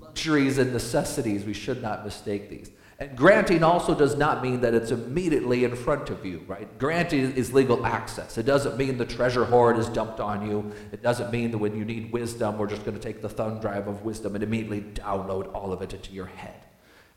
luxuries 0.00 0.56
and 0.56 0.72
necessities, 0.72 1.44
we 1.44 1.52
should 1.52 1.82
not 1.82 2.04
mistake 2.04 2.48
these. 2.48 2.70
And 3.02 3.16
granting 3.16 3.64
also 3.64 3.96
does 3.96 4.16
not 4.16 4.44
mean 4.44 4.60
that 4.60 4.74
it's 4.74 4.92
immediately 4.92 5.64
in 5.64 5.74
front 5.74 6.08
of 6.08 6.24
you, 6.24 6.44
right? 6.46 6.68
Granting 6.78 7.32
is 7.32 7.52
legal 7.52 7.84
access. 7.84 8.38
It 8.38 8.46
doesn't 8.46 8.76
mean 8.76 8.96
the 8.96 9.04
treasure 9.04 9.44
hoard 9.44 9.76
is 9.76 9.88
dumped 9.88 10.20
on 10.20 10.48
you. 10.48 10.72
It 10.92 11.02
doesn't 11.02 11.32
mean 11.32 11.50
that 11.50 11.58
when 11.58 11.74
you 11.74 11.84
need 11.84 12.12
wisdom, 12.12 12.58
we're 12.58 12.68
just 12.68 12.84
going 12.84 12.96
to 12.96 13.02
take 13.02 13.20
the 13.20 13.28
thumb 13.28 13.58
drive 13.58 13.88
of 13.88 14.04
wisdom 14.04 14.36
and 14.36 14.44
immediately 14.44 14.82
download 14.82 15.52
all 15.52 15.72
of 15.72 15.82
it 15.82 15.92
into 15.92 16.12
your 16.12 16.26
head. 16.26 16.54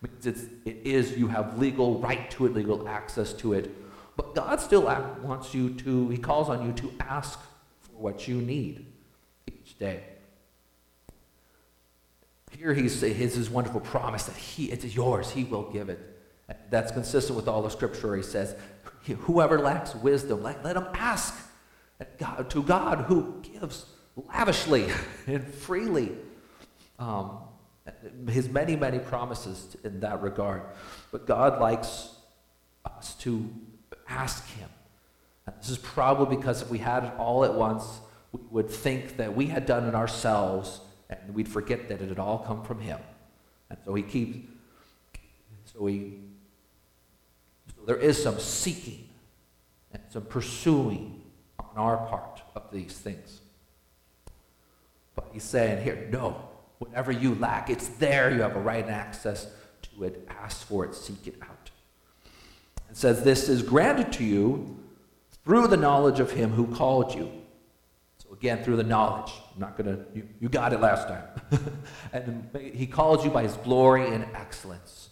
It 0.02 0.10
means 0.10 0.26
it's, 0.26 0.45
it 0.65 0.82
is, 0.84 1.19
you 1.19 1.28
have 1.28 1.60
legal 1.60 2.00
right 2.00 2.32
to 2.32 2.48
it, 2.48 2.56
legal 2.56 2.88
access 2.88 3.32
to 3.34 3.54
it. 3.54 3.69
But 4.17 4.34
God 4.34 4.60
still 4.60 4.86
wants 5.21 5.54
you 5.54 5.76
to, 5.76 6.10
He 6.10 6.17
calls 6.17 6.50
on 6.50 6.65
you 6.65 6.74
to 6.74 6.91
ask 7.00 7.39
for 7.82 7.91
what 7.91 8.28
you 8.28 8.41
need 8.41 8.88
each 9.45 9.78
day. 9.78 10.04
Here 12.58 12.74
he's 12.74 13.02
his, 13.02 13.36
his 13.36 13.50
wonderful 13.50 13.82
promise 13.82 14.26
that 14.26 14.36
he, 14.36 14.65
it's 14.72 14.86
yours, 14.96 15.32
he 15.32 15.44
will 15.44 15.72
give 15.72 15.89
it. 15.89 16.00
That's 16.70 16.91
consistent 16.91 17.36
with 17.36 17.48
all 17.48 17.62
the 17.62 17.70
scripture. 17.70 18.15
He 18.15 18.24
says, 18.24 18.56
whoever 19.22 19.60
lacks 19.60 19.96
wisdom, 19.96 20.44
let, 20.44 20.63
let 20.63 20.76
him 20.76 20.88
ask 20.94 21.34
God, 22.18 22.50
to 22.52 22.63
God 22.63 23.06
who 23.06 23.41
gives 23.41 23.86
lavishly 24.15 24.88
and 25.28 25.48
freely. 25.54 26.12
Um, 27.00 27.39
his 28.30 28.50
many, 28.50 28.76
many 28.76 29.00
promises 29.00 29.76
in 29.84 30.00
that 30.00 30.22
regard. 30.22 30.63
But 31.12 31.28
God 31.28 31.60
likes 31.60 32.10
us 32.86 33.15
to 33.15 33.50
ask 34.08 34.48
him. 34.52 34.70
This 35.60 35.70
is 35.70 35.78
probably 35.78 36.36
because 36.36 36.62
if 36.62 36.70
we 36.70 36.80
had 36.80 37.04
it 37.04 37.13
all 37.18 37.46
at 37.46 37.54
once, 37.54 38.00
we 38.32 38.39
would 38.50 38.70
think 38.70 39.18
that 39.18 39.36
we 39.36 39.48
had 39.48 39.65
done 39.65 39.88
it 39.88 39.94
ourselves 39.94 40.80
and 41.10 41.34
we'd 41.34 41.48
forget 41.48 41.88
that 41.89 42.02
it 42.02 42.10
had 42.10 42.20
all 42.20 42.39
come 42.39 42.63
from 42.63 42.80
him. 42.80 43.00
And 43.70 43.80
so 43.86 43.94
he 43.94 44.04
keeps, 44.04 44.48
so 45.65 45.86
he, 45.86 46.20
so 47.76 47.86
there 47.86 47.98
is 47.98 48.22
some 48.22 48.39
seeking 48.39 49.10
and 49.91 50.02
some 50.10 50.24
pursuing 50.24 51.22
on 51.60 51.70
our 51.76 51.98
part 52.08 52.41
of 52.56 52.72
these 52.72 52.94
things. 52.94 53.41
But 55.15 55.30
he's 55.32 55.44
saying 55.44 55.84
here, 55.84 56.08
no, 56.12 56.50
whatever 56.80 57.12
you 57.12 57.36
lack, 57.36 57.70
it's 57.70 57.88
there. 57.88 58.34
You 58.34 58.41
have 58.41 58.56
a 58.56 58.62
right 58.62 58.84
and 58.84 58.94
access 58.94 59.48
to 59.84 60.04
it. 60.04 60.28
Ask 60.30 60.68
for 60.68 60.86
it, 60.86 60.94
seek 60.94 61.28
it 61.28 61.39
out. 61.41 61.70
It 62.89 62.98
says, 62.98 63.24
This 63.24 63.50
is 63.50 63.62
granted 63.62 64.12
to 64.13 64.24
you 64.24 64.78
through 65.44 65.68
the 65.68 65.78
knowledge 65.78 66.20
of 66.20 66.32
him 66.32 66.52
who 66.52 66.68
called 66.68 67.15
you 67.15 67.32
again 68.38 68.63
through 68.63 68.78
the 68.78 68.84
knowledge. 68.84 69.32
I'm 69.54 69.62
not 69.62 69.78
going 69.78 69.95
to, 69.95 70.06
you, 70.13 70.28
you 70.39 70.50
got 70.50 70.74
it 70.74 70.82
last 70.82 71.08
time. 71.08 71.24
and 72.13 72.50
he 72.74 72.86
calls 72.86 73.24
you 73.24 73.32
by 73.32 73.43
his 73.43 73.54
glory 73.58 74.08
and 74.08 74.26
excellence. 74.34 75.10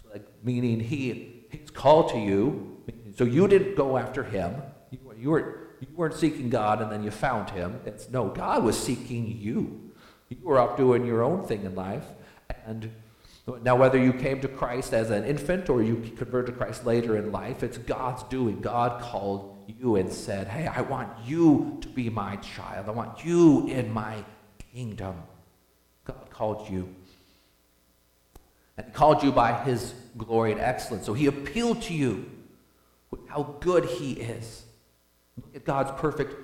So 0.00 0.08
like, 0.12 0.26
meaning 0.42 0.80
he, 0.80 1.44
he's 1.50 1.70
called 1.70 2.10
to 2.10 2.18
you. 2.18 2.78
So 3.16 3.24
you 3.24 3.48
didn't 3.48 3.76
go 3.76 3.96
after 3.96 4.24
him. 4.24 4.54
You, 4.90 4.98
you, 5.18 5.30
were, 5.30 5.68
you 5.80 5.88
weren't 5.94 6.14
seeking 6.14 6.50
God 6.50 6.80
and 6.80 6.90
then 6.90 7.02
you 7.02 7.10
found 7.10 7.50
him. 7.50 7.80
It's 7.84 8.08
no, 8.10 8.28
God 8.28 8.64
was 8.64 8.78
seeking 8.78 9.38
you. 9.38 9.92
You 10.28 10.38
were 10.42 10.58
off 10.58 10.76
doing 10.76 11.06
your 11.06 11.22
own 11.22 11.46
thing 11.46 11.64
in 11.64 11.74
life. 11.74 12.04
And 12.66 12.90
now, 13.62 13.76
whether 13.76 13.96
you 13.96 14.12
came 14.12 14.40
to 14.40 14.48
Christ 14.48 14.92
as 14.92 15.10
an 15.10 15.24
infant 15.24 15.70
or 15.70 15.80
you 15.80 16.12
converted 16.16 16.54
to 16.54 16.58
Christ 16.58 16.84
later 16.84 17.16
in 17.16 17.30
life, 17.30 17.62
it's 17.62 17.78
God's 17.78 18.24
doing. 18.24 18.60
God 18.60 19.00
called 19.00 19.55
you 19.68 19.96
and 19.96 20.12
said, 20.12 20.48
Hey, 20.48 20.66
I 20.66 20.80
want 20.82 21.10
you 21.24 21.78
to 21.80 21.88
be 21.88 22.10
my 22.10 22.36
child. 22.36 22.88
I 22.88 22.92
want 22.92 23.24
you 23.24 23.66
in 23.68 23.92
my 23.92 24.24
kingdom. 24.72 25.22
God 26.04 26.30
called 26.30 26.70
you. 26.70 26.94
And 28.76 28.86
he 28.86 28.92
called 28.92 29.22
you 29.22 29.32
by 29.32 29.52
his 29.64 29.94
glory 30.18 30.52
and 30.52 30.60
excellence. 30.60 31.06
So 31.06 31.14
he 31.14 31.26
appealed 31.26 31.82
to 31.82 31.94
you 31.94 32.30
with 33.10 33.28
how 33.28 33.56
good 33.60 33.84
he 33.84 34.12
is. 34.12 34.64
Look 35.36 35.56
at 35.56 35.64
God's 35.64 35.98
perfect 36.00 36.34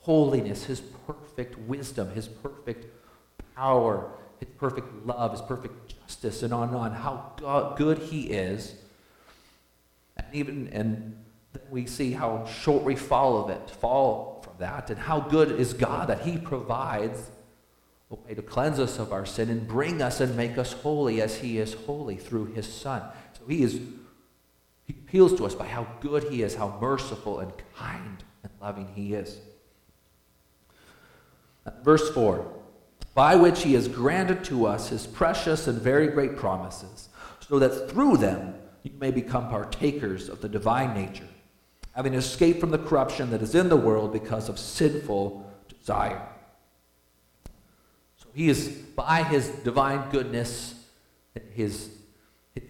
holiness, 0.00 0.64
his 0.64 0.80
perfect 0.80 1.58
wisdom, 1.60 2.10
his 2.10 2.28
perfect 2.28 2.86
power, 3.56 4.10
his 4.38 4.48
perfect 4.58 5.06
love, 5.06 5.32
his 5.32 5.42
perfect 5.42 5.94
justice, 6.00 6.42
and 6.42 6.52
on 6.52 6.68
and 6.68 6.76
on. 6.76 6.92
How 6.92 7.32
God, 7.36 7.76
good 7.76 7.98
he 7.98 8.30
is. 8.30 8.74
And 10.16 10.26
even 10.32 10.68
and 10.68 11.16
then 11.52 11.62
we 11.70 11.86
see 11.86 12.12
how 12.12 12.46
short 12.46 12.82
we 12.82 12.96
fall 12.96 13.42
of 13.42 13.50
it, 13.50 13.70
fall 13.70 14.42
from 14.44 14.54
that, 14.58 14.90
and 14.90 14.98
how 14.98 15.20
good 15.20 15.52
is 15.52 15.72
God 15.72 16.08
that 16.08 16.22
He 16.22 16.38
provides 16.38 17.30
a 18.10 18.14
way 18.14 18.34
to 18.34 18.42
cleanse 18.42 18.78
us 18.78 18.98
of 18.98 19.12
our 19.12 19.26
sin 19.26 19.50
and 19.50 19.66
bring 19.66 20.00
us 20.00 20.20
and 20.20 20.36
make 20.36 20.58
us 20.58 20.72
holy 20.72 21.20
as 21.20 21.38
He 21.38 21.58
is 21.58 21.74
holy 21.74 22.16
through 22.16 22.46
His 22.46 22.66
Son. 22.66 23.02
So 23.38 23.46
He 23.46 23.62
is 23.62 23.80
He 24.84 24.94
appeals 24.94 25.36
to 25.36 25.46
us 25.46 25.54
by 25.54 25.66
how 25.66 25.86
good 26.00 26.24
he 26.24 26.42
is, 26.42 26.54
how 26.54 26.78
merciful 26.80 27.40
and 27.40 27.52
kind 27.76 28.24
and 28.42 28.52
loving 28.60 28.88
he 28.94 29.14
is. 29.14 29.38
Verse 31.82 32.10
4 32.10 32.46
By 33.14 33.34
which 33.36 33.62
he 33.62 33.74
has 33.74 33.88
granted 33.88 34.44
to 34.44 34.66
us 34.66 34.88
his 34.88 35.06
precious 35.06 35.66
and 35.66 35.80
very 35.80 36.08
great 36.08 36.36
promises, 36.36 37.08
so 37.40 37.58
that 37.58 37.90
through 37.90 38.18
them 38.18 38.54
you 38.82 38.92
may 38.98 39.10
become 39.10 39.48
partakers 39.48 40.28
of 40.28 40.40
the 40.40 40.48
divine 40.48 40.94
nature, 40.94 41.28
having 41.98 42.14
escaped 42.14 42.60
from 42.60 42.70
the 42.70 42.78
corruption 42.78 43.28
that 43.30 43.42
is 43.42 43.56
in 43.56 43.68
the 43.68 43.76
world 43.76 44.12
because 44.12 44.48
of 44.48 44.56
sinful 44.56 45.44
desire. 45.68 46.22
So 48.18 48.28
he 48.32 48.48
is, 48.48 48.68
by 48.68 49.24
his 49.24 49.48
divine 49.48 50.08
goodness, 50.10 50.76
his, 51.50 51.90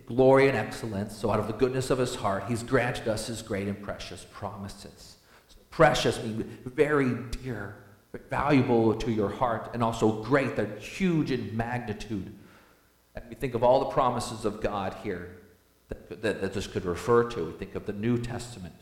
glory 0.06 0.48
and 0.48 0.56
excellence, 0.56 1.14
so 1.14 1.30
out 1.30 1.38
of 1.38 1.46
the 1.46 1.52
goodness 1.52 1.90
of 1.90 1.98
his 1.98 2.14
heart, 2.14 2.44
he's 2.48 2.62
granted 2.62 3.06
us 3.06 3.26
his 3.26 3.42
great 3.42 3.68
and 3.68 3.82
precious 3.82 4.26
promises. 4.32 5.18
So 5.48 5.58
precious 5.68 6.22
means 6.22 6.44
very 6.64 7.14
dear 7.42 7.76
valuable 8.30 8.94
to 8.94 9.10
your 9.10 9.28
heart 9.28 9.70
and 9.74 9.84
also 9.84 10.22
great. 10.22 10.56
They're 10.56 10.74
huge 10.78 11.32
in 11.32 11.54
magnitude. 11.54 12.34
And 13.14 13.24
we 13.28 13.34
think 13.34 13.54
of 13.54 13.62
all 13.62 13.80
the 13.80 13.90
promises 13.90 14.46
of 14.46 14.62
God 14.62 14.96
here 15.02 15.36
that, 15.90 16.22
that, 16.22 16.40
that 16.40 16.54
this 16.54 16.66
could 16.66 16.86
refer 16.86 17.24
to. 17.24 17.44
We 17.44 17.52
think 17.52 17.74
of 17.74 17.84
the 17.84 17.92
New 17.92 18.16
Testament. 18.16 18.74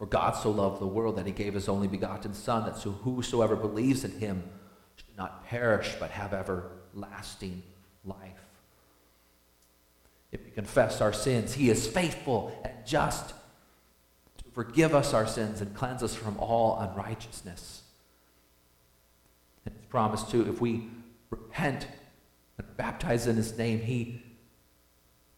For 0.00 0.06
God 0.06 0.30
so 0.30 0.50
loved 0.50 0.80
the 0.80 0.86
world 0.86 1.16
that 1.16 1.26
he 1.26 1.32
gave 1.32 1.52
his 1.52 1.68
only 1.68 1.86
begotten 1.86 2.32
Son, 2.32 2.64
that 2.64 2.78
so 2.78 2.90
whosoever 2.90 3.54
believes 3.54 4.02
in 4.02 4.12
him 4.12 4.42
should 4.96 5.14
not 5.14 5.44
perish 5.44 5.94
but 6.00 6.10
have 6.10 6.32
everlasting 6.32 7.62
life. 8.06 8.46
If 10.32 10.42
we 10.42 10.52
confess 10.52 11.02
our 11.02 11.12
sins, 11.12 11.52
he 11.52 11.68
is 11.68 11.86
faithful 11.86 12.58
and 12.64 12.72
just 12.86 13.34
to 14.38 14.44
forgive 14.54 14.94
us 14.94 15.12
our 15.12 15.26
sins 15.26 15.60
and 15.60 15.74
cleanse 15.74 16.02
us 16.02 16.14
from 16.14 16.38
all 16.38 16.78
unrighteousness. 16.78 17.82
And 19.66 19.74
it's 19.76 19.84
promised 19.90 20.30
too, 20.30 20.48
if 20.48 20.62
we 20.62 20.88
repent 21.28 21.86
and 22.56 22.66
are 22.66 22.72
baptized 22.78 23.28
in 23.28 23.36
his 23.36 23.58
name, 23.58 23.80
he 23.80 24.22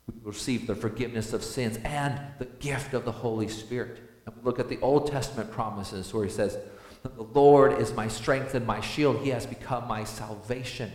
will 0.06 0.30
receive 0.30 0.68
the 0.68 0.76
forgiveness 0.76 1.32
of 1.32 1.42
sins 1.42 1.80
and 1.82 2.20
the 2.38 2.44
gift 2.44 2.94
of 2.94 3.04
the 3.04 3.10
Holy 3.10 3.48
Spirit. 3.48 4.10
And 4.26 4.36
we 4.36 4.42
look 4.42 4.58
at 4.58 4.68
the 4.68 4.80
Old 4.80 5.10
Testament 5.10 5.50
promises 5.50 6.12
where 6.14 6.24
he 6.24 6.30
says, 6.30 6.58
The 7.02 7.22
Lord 7.22 7.80
is 7.80 7.92
my 7.92 8.08
strength 8.08 8.54
and 8.54 8.66
my 8.66 8.80
shield. 8.80 9.22
He 9.22 9.30
has 9.30 9.46
become 9.46 9.88
my 9.88 10.04
salvation. 10.04 10.90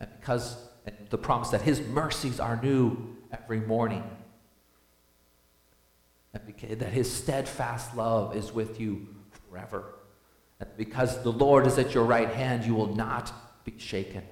And 0.00 0.08
because 0.18 0.56
and 0.86 0.96
the 1.10 1.18
promise 1.18 1.50
that 1.50 1.62
his 1.62 1.80
mercies 1.80 2.40
are 2.40 2.60
new 2.62 3.16
every 3.32 3.60
morning. 3.60 4.02
And 6.32 6.42
that 6.78 6.92
his 6.92 7.12
steadfast 7.12 7.96
love 7.96 8.36
is 8.36 8.52
with 8.52 8.80
you 8.80 9.08
forever. 9.30 9.94
And 10.60 10.68
Because 10.76 11.22
the 11.22 11.32
Lord 11.32 11.66
is 11.66 11.78
at 11.78 11.94
your 11.94 12.04
right 12.04 12.30
hand, 12.30 12.64
you 12.64 12.74
will 12.74 12.94
not 12.94 13.32
be 13.64 13.74
shaken. 13.78 14.22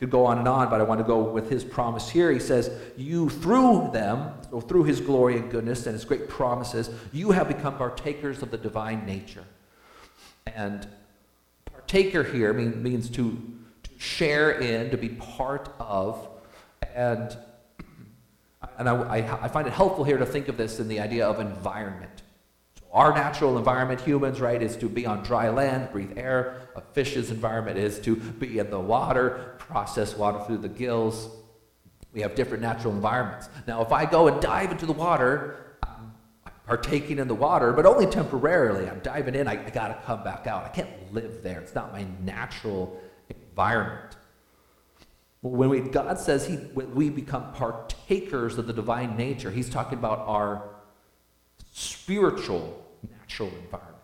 Could 0.00 0.10
go 0.10 0.24
on 0.24 0.38
and 0.38 0.48
on, 0.48 0.70
but 0.70 0.80
I 0.80 0.84
want 0.84 0.98
to 0.98 1.04
go 1.04 1.18
with 1.18 1.50
his 1.50 1.62
promise 1.62 2.08
here. 2.08 2.32
He 2.32 2.38
says, 2.38 2.70
You 2.96 3.28
through 3.28 3.90
them, 3.92 4.32
through 4.66 4.84
his 4.84 4.98
glory 4.98 5.36
and 5.36 5.50
goodness 5.50 5.84
and 5.84 5.92
his 5.92 6.06
great 6.06 6.26
promises, 6.26 6.88
you 7.12 7.32
have 7.32 7.48
become 7.48 7.76
partakers 7.76 8.42
of 8.42 8.50
the 8.50 8.56
divine 8.56 9.04
nature. 9.04 9.44
And 10.46 10.88
partaker 11.66 12.22
here 12.22 12.54
mean, 12.54 12.82
means 12.82 13.10
to, 13.10 13.32
to 13.82 13.90
share 13.98 14.52
in, 14.52 14.90
to 14.90 14.96
be 14.96 15.10
part 15.10 15.68
of, 15.78 16.26
and, 16.94 17.36
and 18.78 18.88
I, 18.88 18.94
I, 18.94 19.44
I 19.44 19.48
find 19.48 19.66
it 19.66 19.74
helpful 19.74 20.04
here 20.04 20.16
to 20.16 20.24
think 20.24 20.48
of 20.48 20.56
this 20.56 20.80
in 20.80 20.88
the 20.88 20.98
idea 20.98 21.28
of 21.28 21.40
environment. 21.40 22.19
Our 22.92 23.14
natural 23.14 23.56
environment, 23.56 24.00
humans, 24.00 24.40
right, 24.40 24.60
is 24.60 24.76
to 24.78 24.88
be 24.88 25.06
on 25.06 25.22
dry 25.22 25.48
land, 25.48 25.92
breathe 25.92 26.18
air. 26.18 26.68
A 26.74 26.80
fish's 26.80 27.30
environment 27.30 27.78
is 27.78 28.00
to 28.00 28.16
be 28.16 28.58
in 28.58 28.68
the 28.70 28.80
water, 28.80 29.54
process 29.58 30.16
water 30.16 30.44
through 30.44 30.58
the 30.58 30.68
gills. 30.68 31.28
We 32.12 32.20
have 32.22 32.34
different 32.34 32.62
natural 32.62 32.92
environments. 32.92 33.48
Now, 33.68 33.82
if 33.82 33.92
I 33.92 34.06
go 34.06 34.26
and 34.26 34.42
dive 34.42 34.72
into 34.72 34.86
the 34.86 34.92
water, 34.92 35.76
I'm 35.84 36.12
partaking 36.66 37.20
in 37.20 37.28
the 37.28 37.34
water, 37.34 37.72
but 37.72 37.86
only 37.86 38.06
temporarily. 38.06 38.90
I'm 38.90 38.98
diving 38.98 39.36
in, 39.36 39.46
I, 39.46 39.64
I 39.64 39.70
got 39.70 39.88
to 39.88 40.04
come 40.04 40.24
back 40.24 40.48
out. 40.48 40.64
I 40.64 40.68
can't 40.70 41.12
live 41.12 41.44
there. 41.44 41.60
It's 41.60 41.76
not 41.76 41.92
my 41.92 42.04
natural 42.24 43.00
environment. 43.28 44.16
When 45.42 45.70
we, 45.70 45.80
God 45.80 46.18
says 46.18 46.44
he, 46.44 46.56
we 46.74 47.08
become 47.08 47.52
partakers 47.52 48.58
of 48.58 48.66
the 48.66 48.72
divine 48.72 49.16
nature, 49.16 49.50
He's 49.50 49.70
talking 49.70 49.96
about 49.96 50.18
our 50.26 50.79
spiritual 51.80 52.84
natural 53.10 53.48
environment. 53.48 53.96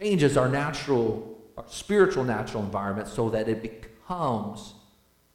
Changes 0.00 0.36
our 0.36 0.48
natural, 0.48 1.38
our 1.56 1.64
spiritual 1.68 2.24
natural 2.24 2.64
environment 2.64 3.06
so 3.06 3.30
that 3.30 3.48
it 3.48 3.62
becomes 3.62 4.74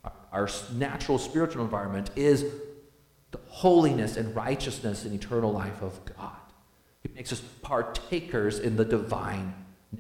our, 0.04 0.12
our 0.34 0.50
natural 0.73 1.17
spiritual 1.17 1.63
environment 1.63 2.10
is 2.17 2.45
the 3.32 3.39
holiness 3.47 4.17
and 4.17 4.36
righteousness 4.36 5.06
and 5.06 5.15
eternal 5.15 5.54
life 5.54 5.82
of 5.82 6.00
God. 6.17 6.36
He 7.02 7.10
makes 7.15 7.32
us 7.32 7.39
partakers 7.62 8.60
in 8.60 8.76
the 8.76 8.84
divine 8.84 9.54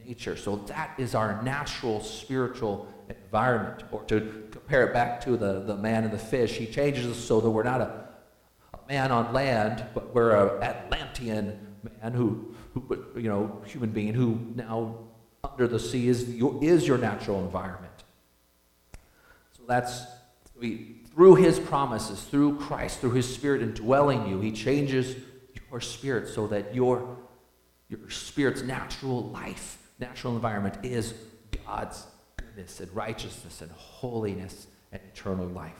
nature. 0.05 0.35
So 0.35 0.57
that 0.67 0.95
is 0.97 1.15
our 1.15 1.41
natural 1.43 2.01
spiritual 2.01 2.91
environment. 3.09 3.83
Or 3.91 4.03
to 4.03 4.47
compare 4.51 4.85
it 4.87 4.93
back 4.93 5.21
to 5.21 5.37
the, 5.37 5.61
the 5.61 5.77
man 5.77 6.03
and 6.03 6.11
the 6.11 6.19
fish, 6.19 6.57
he 6.57 6.65
changes 6.65 7.05
us 7.05 7.17
so 7.17 7.39
that 7.39 7.49
we're 7.49 7.63
not 7.63 7.79
a 7.79 8.06
man 8.87 9.11
on 9.11 9.33
land, 9.33 9.85
but 9.93 10.13
we're 10.13 10.35
an 10.35 10.63
Atlantean 10.63 11.75
man 12.01 12.13
who, 12.13 12.55
who, 12.73 13.05
you 13.15 13.29
know, 13.29 13.61
human 13.65 13.91
being 13.91 14.13
who 14.13 14.39
now 14.55 14.97
under 15.43 15.67
the 15.67 15.79
sea 15.79 16.07
is 16.07 16.29
your, 16.35 16.57
is 16.63 16.87
your 16.87 16.97
natural 16.97 17.43
environment. 17.43 18.03
So 19.51 19.63
that's 19.67 20.03
we, 20.59 21.01
through 21.13 21.35
his 21.35 21.59
promises, 21.59 22.21
through 22.23 22.57
Christ, 22.59 22.99
through 22.99 23.11
his 23.11 23.31
spirit 23.31 23.61
indwelling 23.61 24.27
you, 24.27 24.39
he 24.39 24.51
changes 24.51 25.15
your 25.69 25.81
spirit 25.81 26.27
so 26.29 26.47
that 26.47 26.73
your, 26.73 27.17
your 27.89 28.09
spirit's 28.09 28.61
natural 28.63 29.23
life, 29.29 29.77
natural 29.99 30.35
environment 30.35 30.75
is 30.83 31.13
God's 31.65 32.05
goodness 32.37 32.79
and 32.79 32.93
righteousness 32.95 33.61
and 33.61 33.71
holiness 33.71 34.67
and 34.91 35.01
eternal 35.13 35.47
life. 35.47 35.73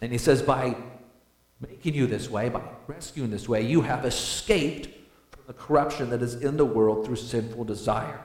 And 0.00 0.12
he 0.12 0.18
says, 0.18 0.42
by 0.42 0.76
making 1.60 1.94
you 1.94 2.06
this 2.06 2.30
way, 2.30 2.48
by 2.48 2.62
rescuing 2.86 3.30
this 3.30 3.48
way, 3.48 3.62
you 3.62 3.80
have 3.82 4.04
escaped 4.04 4.86
from 5.30 5.42
the 5.46 5.52
corruption 5.52 6.10
that 6.10 6.22
is 6.22 6.36
in 6.36 6.56
the 6.56 6.64
world 6.64 7.04
through 7.04 7.16
sinful 7.16 7.64
desire. 7.64 8.20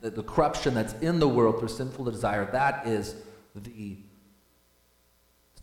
The, 0.00 0.10
the 0.10 0.22
corruption 0.22 0.74
that's 0.74 0.94
in 0.94 1.20
the 1.20 1.28
world 1.28 1.58
through 1.58 1.68
sinful 1.68 2.06
desire, 2.06 2.50
that 2.52 2.86
is 2.86 3.14
the 3.54 3.98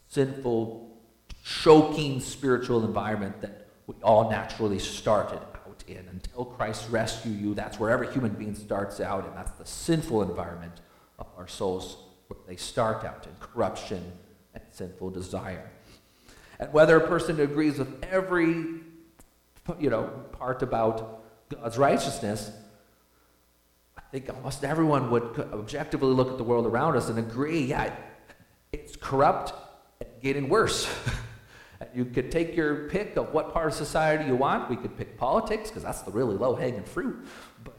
sinful, 0.08 0.98
choking 1.44 2.20
spiritual 2.20 2.86
environment 2.86 3.42
that 3.42 3.68
we 3.88 3.96
all 4.04 4.30
naturally 4.30 4.80
started 4.80 5.40
out 5.40 5.84
in. 5.88 6.06
Until 6.10 6.46
Christ 6.46 6.90
rescue 6.90 7.32
you, 7.32 7.54
that's 7.54 7.80
where 7.80 7.90
every 7.90 8.12
human 8.12 8.32
being 8.34 8.56
starts 8.56 9.00
out, 9.00 9.26
and 9.26 9.36
that's 9.36 9.52
the 9.52 9.66
sinful 9.66 10.22
environment 10.24 10.82
of 11.20 11.28
our 11.38 11.48
souls 11.48 11.98
where 12.28 12.40
they 12.48 12.56
start 12.56 13.06
out 13.06 13.26
in 13.26 13.34
corruption 13.40 14.12
and 14.54 14.64
sinful 14.72 15.10
desire. 15.12 15.70
And 16.60 16.74
whether 16.74 16.98
a 16.98 17.08
person 17.08 17.40
agrees 17.40 17.78
with 17.78 18.04
every 18.06 18.82
you 19.80 19.90
know, 19.90 20.04
part 20.32 20.64
about 20.64 21.24
God's 21.50 21.78
righteousness, 21.78 22.52
I 23.98 24.02
think 24.12 24.30
almost 24.34 24.64
everyone 24.64 25.12
would 25.12 25.48
objectively 25.54 26.14
look 26.14 26.30
at 26.32 26.38
the 26.38 26.44
world 26.44 26.66
around 26.66 26.96
us 26.96 27.10
and 27.10 27.20
agree, 27.20 27.66
yeah, 27.66 27.94
it's 28.72 28.96
corrupt 28.96 29.54
and 30.00 30.10
getting 30.22 30.50
worse. 30.50 30.90
you 31.96 32.06
could 32.06 32.32
take 32.32 32.56
your 32.56 32.88
pick 32.90 33.18
of 33.18 33.34
what 33.34 33.54
part 33.54 33.68
of 33.68 33.74
society 33.74 34.26
you 34.26 34.36
want. 34.36 34.70
We 34.70 34.78
could 34.78 34.98
pick 34.98 35.18
politics, 35.18 35.70
because 35.70 35.84
that's 35.84 36.02
the 36.02 36.12
really 36.12 36.38
low 36.38 36.56
hanging 36.56 36.84
fruit. 36.84 37.26
But, 37.64 37.76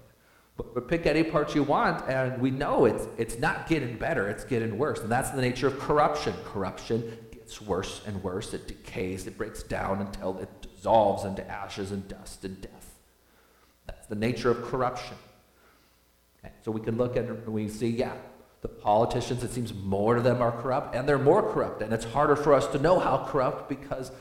but, 0.56 0.74
but 0.74 0.88
pick 0.88 1.06
any 1.06 1.22
part 1.22 1.54
you 1.54 1.62
want, 1.62 2.08
and 2.08 2.40
we 2.40 2.50
know 2.50 2.84
it's, 2.84 3.06
it's 3.16 3.38
not 3.38 3.66
getting 3.68 3.96
better, 3.96 4.28
it's 4.28 4.44
getting 4.44 4.76
worse. 4.76 5.00
And 5.00 5.10
that's 5.10 5.30
the 5.30 5.40
nature 5.40 5.68
of 5.68 5.78
corruption. 5.78 6.34
Corruption 6.44 7.16
gets 7.48 7.62
worse 7.62 8.02
and 8.06 8.22
worse. 8.22 8.52
It 8.52 8.68
decays, 8.68 9.26
it 9.26 9.38
breaks 9.38 9.62
down 9.62 10.02
until 10.02 10.38
it 10.38 10.50
dissolves 10.60 11.24
into 11.24 11.48
ashes 11.50 11.92
and 11.92 12.06
dust 12.06 12.44
and 12.44 12.60
death. 12.60 12.94
That's 13.86 14.06
the 14.06 14.16
nature 14.16 14.50
of 14.50 14.62
corruption. 14.64 15.16
Okay? 16.44 16.52
So 16.62 16.70
we 16.70 16.82
can 16.82 16.98
look 16.98 17.16
and 17.16 17.46
we 17.46 17.70
see, 17.70 17.88
yeah, 17.88 18.12
the 18.60 18.68
politicians, 18.68 19.42
it 19.42 19.50
seems 19.50 19.72
more 19.72 20.16
of 20.16 20.24
them 20.24 20.42
are 20.42 20.52
corrupt, 20.52 20.94
and 20.94 21.08
they're 21.08 21.16
more 21.16 21.42
corrupt. 21.42 21.80
And 21.80 21.90
it's 21.90 22.04
harder 22.04 22.36
for 22.36 22.52
us 22.52 22.66
to 22.66 22.78
know 22.78 22.98
how 22.98 23.24
corrupt 23.26 23.70
because 23.70 24.12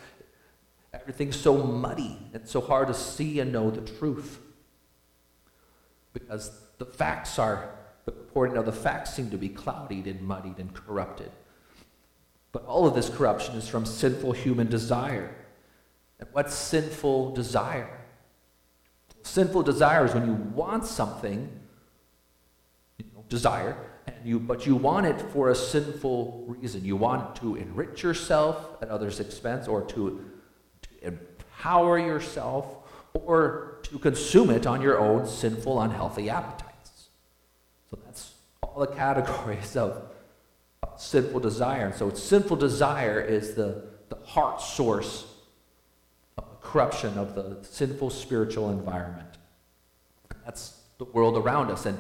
everything's 0.93 1.35
so 1.35 1.57
muddy. 1.57 2.17
It's 2.33 2.51
so 2.51 2.61
hard 2.61 2.87
to 2.87 2.93
see 2.93 3.41
and 3.41 3.51
know 3.51 3.69
the 3.71 3.81
truth. 3.81 4.39
Because 6.13 6.51
the 6.77 6.85
facts 6.85 7.37
are, 7.39 7.71
the 8.05 8.13
reporting 8.13 8.55
of 8.55 8.65
the 8.65 8.71
facts 8.71 9.13
seem 9.13 9.29
to 9.31 9.37
be 9.37 9.49
clouded 9.49 10.07
and 10.07 10.21
muddied 10.21 10.59
and 10.59 10.73
corrupted. 10.73 11.31
But 12.51 12.65
all 12.65 12.87
of 12.87 12.95
this 12.95 13.09
corruption 13.09 13.55
is 13.55 13.67
from 13.67 13.85
sinful 13.85 14.31
human 14.31 14.67
desire. 14.67 15.35
And 16.19 16.29
what's 16.31 16.55
sinful 16.55 17.33
desire? 17.33 18.01
Sinful 19.23 19.63
desire 19.63 20.05
is 20.05 20.13
when 20.13 20.25
you 20.25 20.33
want 20.33 20.85
something, 20.85 21.49
you 22.97 23.05
know, 23.13 23.23
desire, 23.29 23.77
and 24.07 24.15
you, 24.23 24.39
but 24.39 24.65
you 24.65 24.75
want 24.75 25.05
it 25.05 25.21
for 25.33 25.49
a 25.49 25.55
sinful 25.55 26.45
reason. 26.47 26.85
You 26.85 26.95
want 26.95 27.35
to 27.37 27.55
enrich 27.55 28.03
yourself 28.03 28.81
at 28.81 28.89
others' 28.89 29.19
expense, 29.19 29.67
or 29.67 29.83
to, 29.83 30.25
to 30.81 30.89
empower 31.07 31.99
yourself, 31.99 32.77
or 33.13 33.79
to 33.83 33.99
consume 33.99 34.49
it 34.49 34.65
on 34.65 34.81
your 34.81 34.97
own 34.97 35.27
sinful, 35.27 35.81
unhealthy 35.81 36.29
appetites. 36.29 37.09
So 37.89 37.99
that's 38.05 38.33
all 38.63 38.79
the 38.79 38.87
categories 38.95 39.75
of 39.75 40.09
sinful 40.97 41.39
desire. 41.39 41.85
And 41.85 41.95
so 41.95 42.13
sinful 42.13 42.57
desire 42.57 43.19
is 43.21 43.53
the, 43.55 43.83
the 44.09 44.17
heart 44.25 44.61
source 44.61 45.25
of 46.37 46.61
corruption 46.61 47.17
of 47.17 47.35
the 47.35 47.57
sinful 47.63 48.09
spiritual 48.09 48.69
environment. 48.71 49.29
That's 50.45 50.81
the 50.97 51.05
world 51.05 51.37
around 51.37 51.71
us. 51.71 51.85
And 51.85 51.97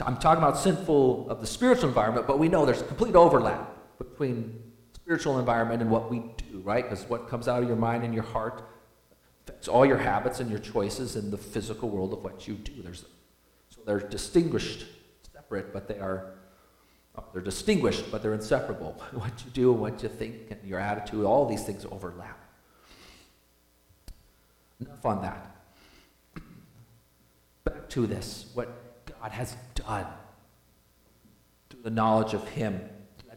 I'm 0.00 0.16
talking 0.16 0.42
about 0.42 0.58
sinful 0.58 1.30
of 1.30 1.40
the 1.40 1.46
spiritual 1.46 1.88
environment, 1.88 2.26
but 2.26 2.38
we 2.38 2.48
know 2.48 2.66
there's 2.66 2.82
complete 2.82 3.14
overlap 3.14 3.70
between 3.98 4.60
spiritual 4.92 5.38
environment 5.38 5.82
and 5.82 5.90
what 5.90 6.10
we 6.10 6.22
do, 6.50 6.60
right? 6.60 6.88
Because 6.88 7.08
what 7.08 7.28
comes 7.28 7.48
out 7.48 7.62
of 7.62 7.68
your 7.68 7.76
mind 7.76 8.04
and 8.04 8.14
your 8.14 8.22
heart 8.22 8.68
affects 9.44 9.68
all 9.68 9.84
your 9.84 9.98
habits 9.98 10.40
and 10.40 10.50
your 10.50 10.58
choices 10.58 11.16
in 11.16 11.30
the 11.30 11.36
physical 11.36 11.88
world 11.88 12.12
of 12.12 12.22
what 12.22 12.46
you 12.46 12.54
do. 12.54 12.82
There's, 12.82 13.04
so 13.68 13.80
they're 13.84 14.00
distinguished, 14.00 14.86
separate, 15.32 15.72
but 15.72 15.88
they 15.88 15.98
are 15.98 16.34
Oh, 17.16 17.24
they're 17.32 17.42
distinguished, 17.42 18.10
but 18.10 18.22
they're 18.22 18.34
inseparable. 18.34 19.00
what 19.12 19.44
you 19.44 19.50
do 19.52 19.72
what 19.72 20.02
you 20.02 20.08
think 20.08 20.50
and 20.50 20.60
your 20.64 20.80
attitude, 20.80 21.24
all 21.24 21.46
these 21.46 21.64
things 21.64 21.84
overlap. 21.90 22.38
Enough 24.80 25.06
on 25.06 25.22
that. 25.22 25.56
Back 27.64 27.88
to 27.90 28.06
this 28.06 28.46
what 28.54 28.68
God 29.06 29.30
has 29.30 29.56
done 29.74 30.06
through 31.70 31.82
the 31.82 31.90
knowledge 31.90 32.34
of 32.34 32.48
Him, 32.48 32.80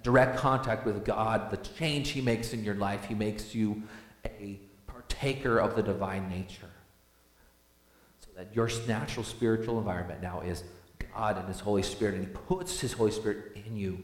direct 0.05 0.37
contact 0.37 0.85
with 0.85 1.03
God, 1.03 1.49
the 1.49 1.57
change 1.57 2.09
He 2.09 2.21
makes 2.21 2.53
in 2.53 2.63
your 2.63 2.75
life. 2.75 3.05
He 3.05 3.15
makes 3.15 3.55
you 3.55 3.81
a 4.23 4.59
partaker 4.85 5.57
of 5.57 5.75
the 5.75 5.81
divine 5.81 6.29
nature. 6.29 6.69
So 8.19 8.27
that 8.37 8.55
your 8.55 8.69
natural 8.87 9.23
spiritual 9.23 9.79
environment 9.79 10.21
now 10.21 10.41
is 10.41 10.63
God 11.15 11.37
and 11.37 11.47
His 11.47 11.59
Holy 11.59 11.83
Spirit, 11.83 12.15
and 12.15 12.25
He 12.25 12.29
puts 12.29 12.79
His 12.79 12.93
Holy 12.93 13.11
Spirit 13.11 13.57
in 13.65 13.77
you. 13.77 14.03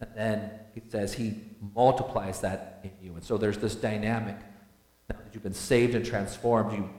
And 0.00 0.10
then 0.14 0.50
He 0.74 0.82
says 0.88 1.14
He 1.14 1.34
multiplies 1.74 2.40
that 2.40 2.80
in 2.84 2.92
you. 3.02 3.14
And 3.14 3.24
so 3.24 3.36
there's 3.36 3.58
this 3.58 3.74
dynamic. 3.74 4.36
Now 5.08 5.16
that 5.18 5.34
you've 5.34 5.42
been 5.42 5.54
saved 5.54 5.94
and 5.94 6.04
transformed, 6.04 6.72
you 6.72 6.90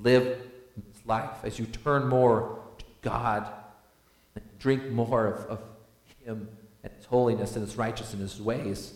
live 0.00 0.38
this 0.76 1.06
life 1.06 1.44
as 1.44 1.58
you 1.58 1.66
turn 1.66 2.08
more 2.08 2.60
to 2.78 2.84
God 3.02 3.50
and 4.34 4.44
drink 4.58 4.90
more 4.90 5.26
of, 5.26 5.44
of 5.46 5.62
Him 6.24 6.48
and 6.82 6.92
His 6.96 7.06
holiness 7.06 7.56
and 7.56 7.64
His 7.66 7.76
righteousness 7.76 8.12
and 8.12 8.22
His 8.22 8.40
ways. 8.40 8.94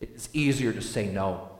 It's 0.00 0.28
easier 0.32 0.72
to 0.72 0.82
say 0.82 1.06
no 1.06 1.55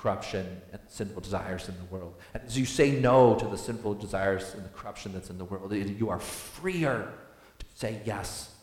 corruption 0.00 0.60
and 0.72 0.80
sinful 0.86 1.20
desires 1.20 1.68
in 1.68 1.76
the 1.76 1.84
world. 1.84 2.14
And 2.32 2.42
as 2.44 2.56
you 2.56 2.64
say 2.64 2.92
no 2.92 3.34
to 3.34 3.46
the 3.46 3.58
sinful 3.58 3.94
desires 3.94 4.54
and 4.54 4.64
the 4.64 4.68
corruption 4.68 5.12
that's 5.12 5.28
in 5.28 5.38
the 5.38 5.44
world, 5.44 5.72
you 5.72 6.08
are 6.08 6.20
freer 6.20 7.12
to 7.58 7.66
say 7.74 8.00
yes 8.04 8.54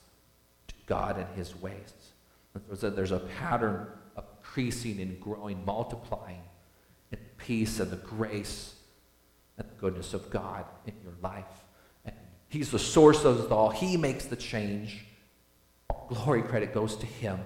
to 0.67 0.75
God 0.85 1.17
and 1.17 1.27
His 1.35 1.55
ways. 1.61 1.93
There's 2.69 3.11
a 3.11 3.19
pattern 3.19 3.87
of 4.15 4.23
increasing 4.37 5.01
and 5.01 5.19
growing, 5.19 5.65
multiplying 5.65 6.41
in 7.11 7.19
peace 7.37 7.81
and 7.81 7.91
the 7.91 7.97
grace 7.97 8.75
and 9.57 9.67
the 9.67 9.73
goodness 9.73 10.13
of 10.13 10.29
God 10.29 10.63
in 10.87 10.93
your 11.03 11.13
life. 11.21 11.43
And 12.05 12.15
He's 12.47 12.71
the 12.71 12.79
source 12.79 13.25
of 13.25 13.43
it 13.45 13.51
all. 13.51 13.71
He 13.71 13.97
makes 13.97 14.25
the 14.25 14.37
change. 14.37 15.05
All 15.89 16.07
glory 16.07 16.43
credit 16.43 16.73
goes 16.73 16.95
to 16.95 17.05
Him. 17.05 17.39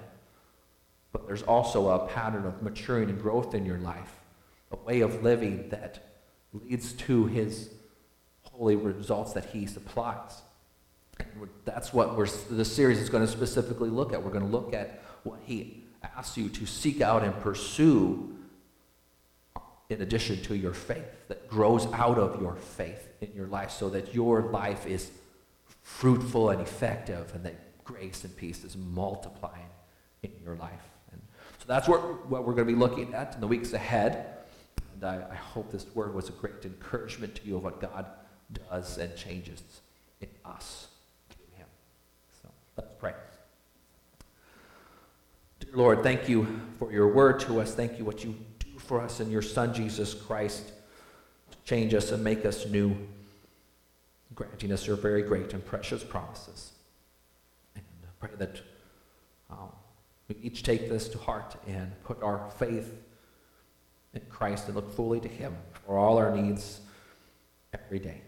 But 1.12 1.26
there's 1.26 1.42
also 1.42 1.88
a 1.88 2.08
pattern 2.08 2.46
of 2.46 2.62
maturing 2.62 3.10
and 3.10 3.20
growth 3.20 3.54
in 3.54 3.66
your 3.66 3.78
life, 3.78 4.20
a 4.70 4.76
way 4.76 5.00
of 5.00 5.22
living 5.22 5.68
that 5.70 6.22
leads 6.52 6.92
to 6.92 7.26
his 7.26 7.70
holy 8.42 8.76
results 8.76 9.32
that 9.32 9.46
he 9.46 9.66
supplies. 9.66 10.42
That's 11.64 11.92
what 11.92 12.16
we're, 12.16 12.28
this 12.50 12.72
series 12.72 12.98
is 12.98 13.10
going 13.10 13.24
to 13.24 13.30
specifically 13.30 13.90
look 13.90 14.12
at. 14.12 14.22
We're 14.22 14.30
going 14.30 14.44
to 14.44 14.50
look 14.50 14.72
at 14.72 15.02
what 15.24 15.40
he 15.44 15.84
asks 16.02 16.36
you 16.36 16.48
to 16.48 16.66
seek 16.66 17.00
out 17.00 17.22
and 17.22 17.38
pursue 17.40 18.36
in 19.90 20.00
addition 20.02 20.40
to 20.42 20.56
your 20.56 20.72
faith, 20.72 21.04
that 21.28 21.48
grows 21.48 21.86
out 21.92 22.16
of 22.16 22.40
your 22.40 22.54
faith 22.54 23.08
in 23.20 23.32
your 23.34 23.48
life 23.48 23.72
so 23.72 23.90
that 23.90 24.14
your 24.14 24.42
life 24.42 24.86
is 24.86 25.10
fruitful 25.82 26.50
and 26.50 26.60
effective 26.60 27.34
and 27.34 27.44
that 27.44 27.84
grace 27.84 28.22
and 28.22 28.34
peace 28.36 28.62
is 28.64 28.76
multiplying 28.76 29.66
in 30.22 30.30
your 30.44 30.54
life. 30.54 30.88
That's 31.70 31.86
what, 31.86 32.26
what 32.28 32.44
we're 32.44 32.54
going 32.54 32.66
to 32.66 32.72
be 32.72 32.76
looking 32.76 33.14
at 33.14 33.36
in 33.36 33.40
the 33.40 33.46
weeks 33.46 33.74
ahead. 33.74 34.38
And 34.92 35.04
I, 35.04 35.24
I 35.30 35.36
hope 35.36 35.70
this 35.70 35.86
word 35.94 36.12
was 36.16 36.28
a 36.28 36.32
great 36.32 36.64
encouragement 36.64 37.36
to 37.36 37.46
you 37.46 37.58
of 37.58 37.62
what 37.62 37.80
God 37.80 38.06
does 38.68 38.98
and 38.98 39.14
changes 39.14 39.62
in 40.20 40.26
us 40.44 40.88
through 41.28 41.46
Him. 41.56 41.68
So 42.42 42.48
let's 42.76 42.90
pray. 42.98 43.14
Dear 45.60 45.76
Lord, 45.76 46.02
thank 46.02 46.28
you 46.28 46.60
for 46.80 46.90
your 46.90 47.06
word 47.06 47.38
to 47.42 47.60
us. 47.60 47.72
Thank 47.72 48.00
you 48.00 48.04
what 48.04 48.24
you 48.24 48.34
do 48.58 48.76
for 48.78 49.00
us 49.00 49.20
in 49.20 49.30
your 49.30 49.40
Son, 49.40 49.72
Jesus 49.72 50.12
Christ, 50.12 50.72
to 51.52 51.56
change 51.64 51.94
us 51.94 52.10
and 52.10 52.24
make 52.24 52.44
us 52.44 52.66
new, 52.66 52.96
granting 54.34 54.72
us 54.72 54.88
your 54.88 54.96
very 54.96 55.22
great 55.22 55.52
and 55.52 55.64
precious 55.64 56.02
promises. 56.02 56.72
And 57.76 57.84
I 58.02 58.26
pray 58.26 58.36
that 58.38 58.60
we 60.30 60.36
each 60.42 60.62
take 60.62 60.88
this 60.88 61.08
to 61.08 61.18
heart 61.18 61.56
and 61.66 61.92
put 62.04 62.22
our 62.22 62.48
faith 62.58 62.94
in 64.14 64.22
Christ 64.30 64.66
and 64.66 64.76
look 64.76 64.94
fully 64.94 65.18
to 65.20 65.28
Him 65.28 65.56
for 65.84 65.98
all 65.98 66.18
our 66.18 66.34
needs 66.34 66.80
every 67.74 67.98
day. 67.98 68.22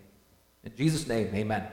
In 0.64 0.74
Jesus' 0.76 1.06
name, 1.06 1.32
amen. 1.32 1.64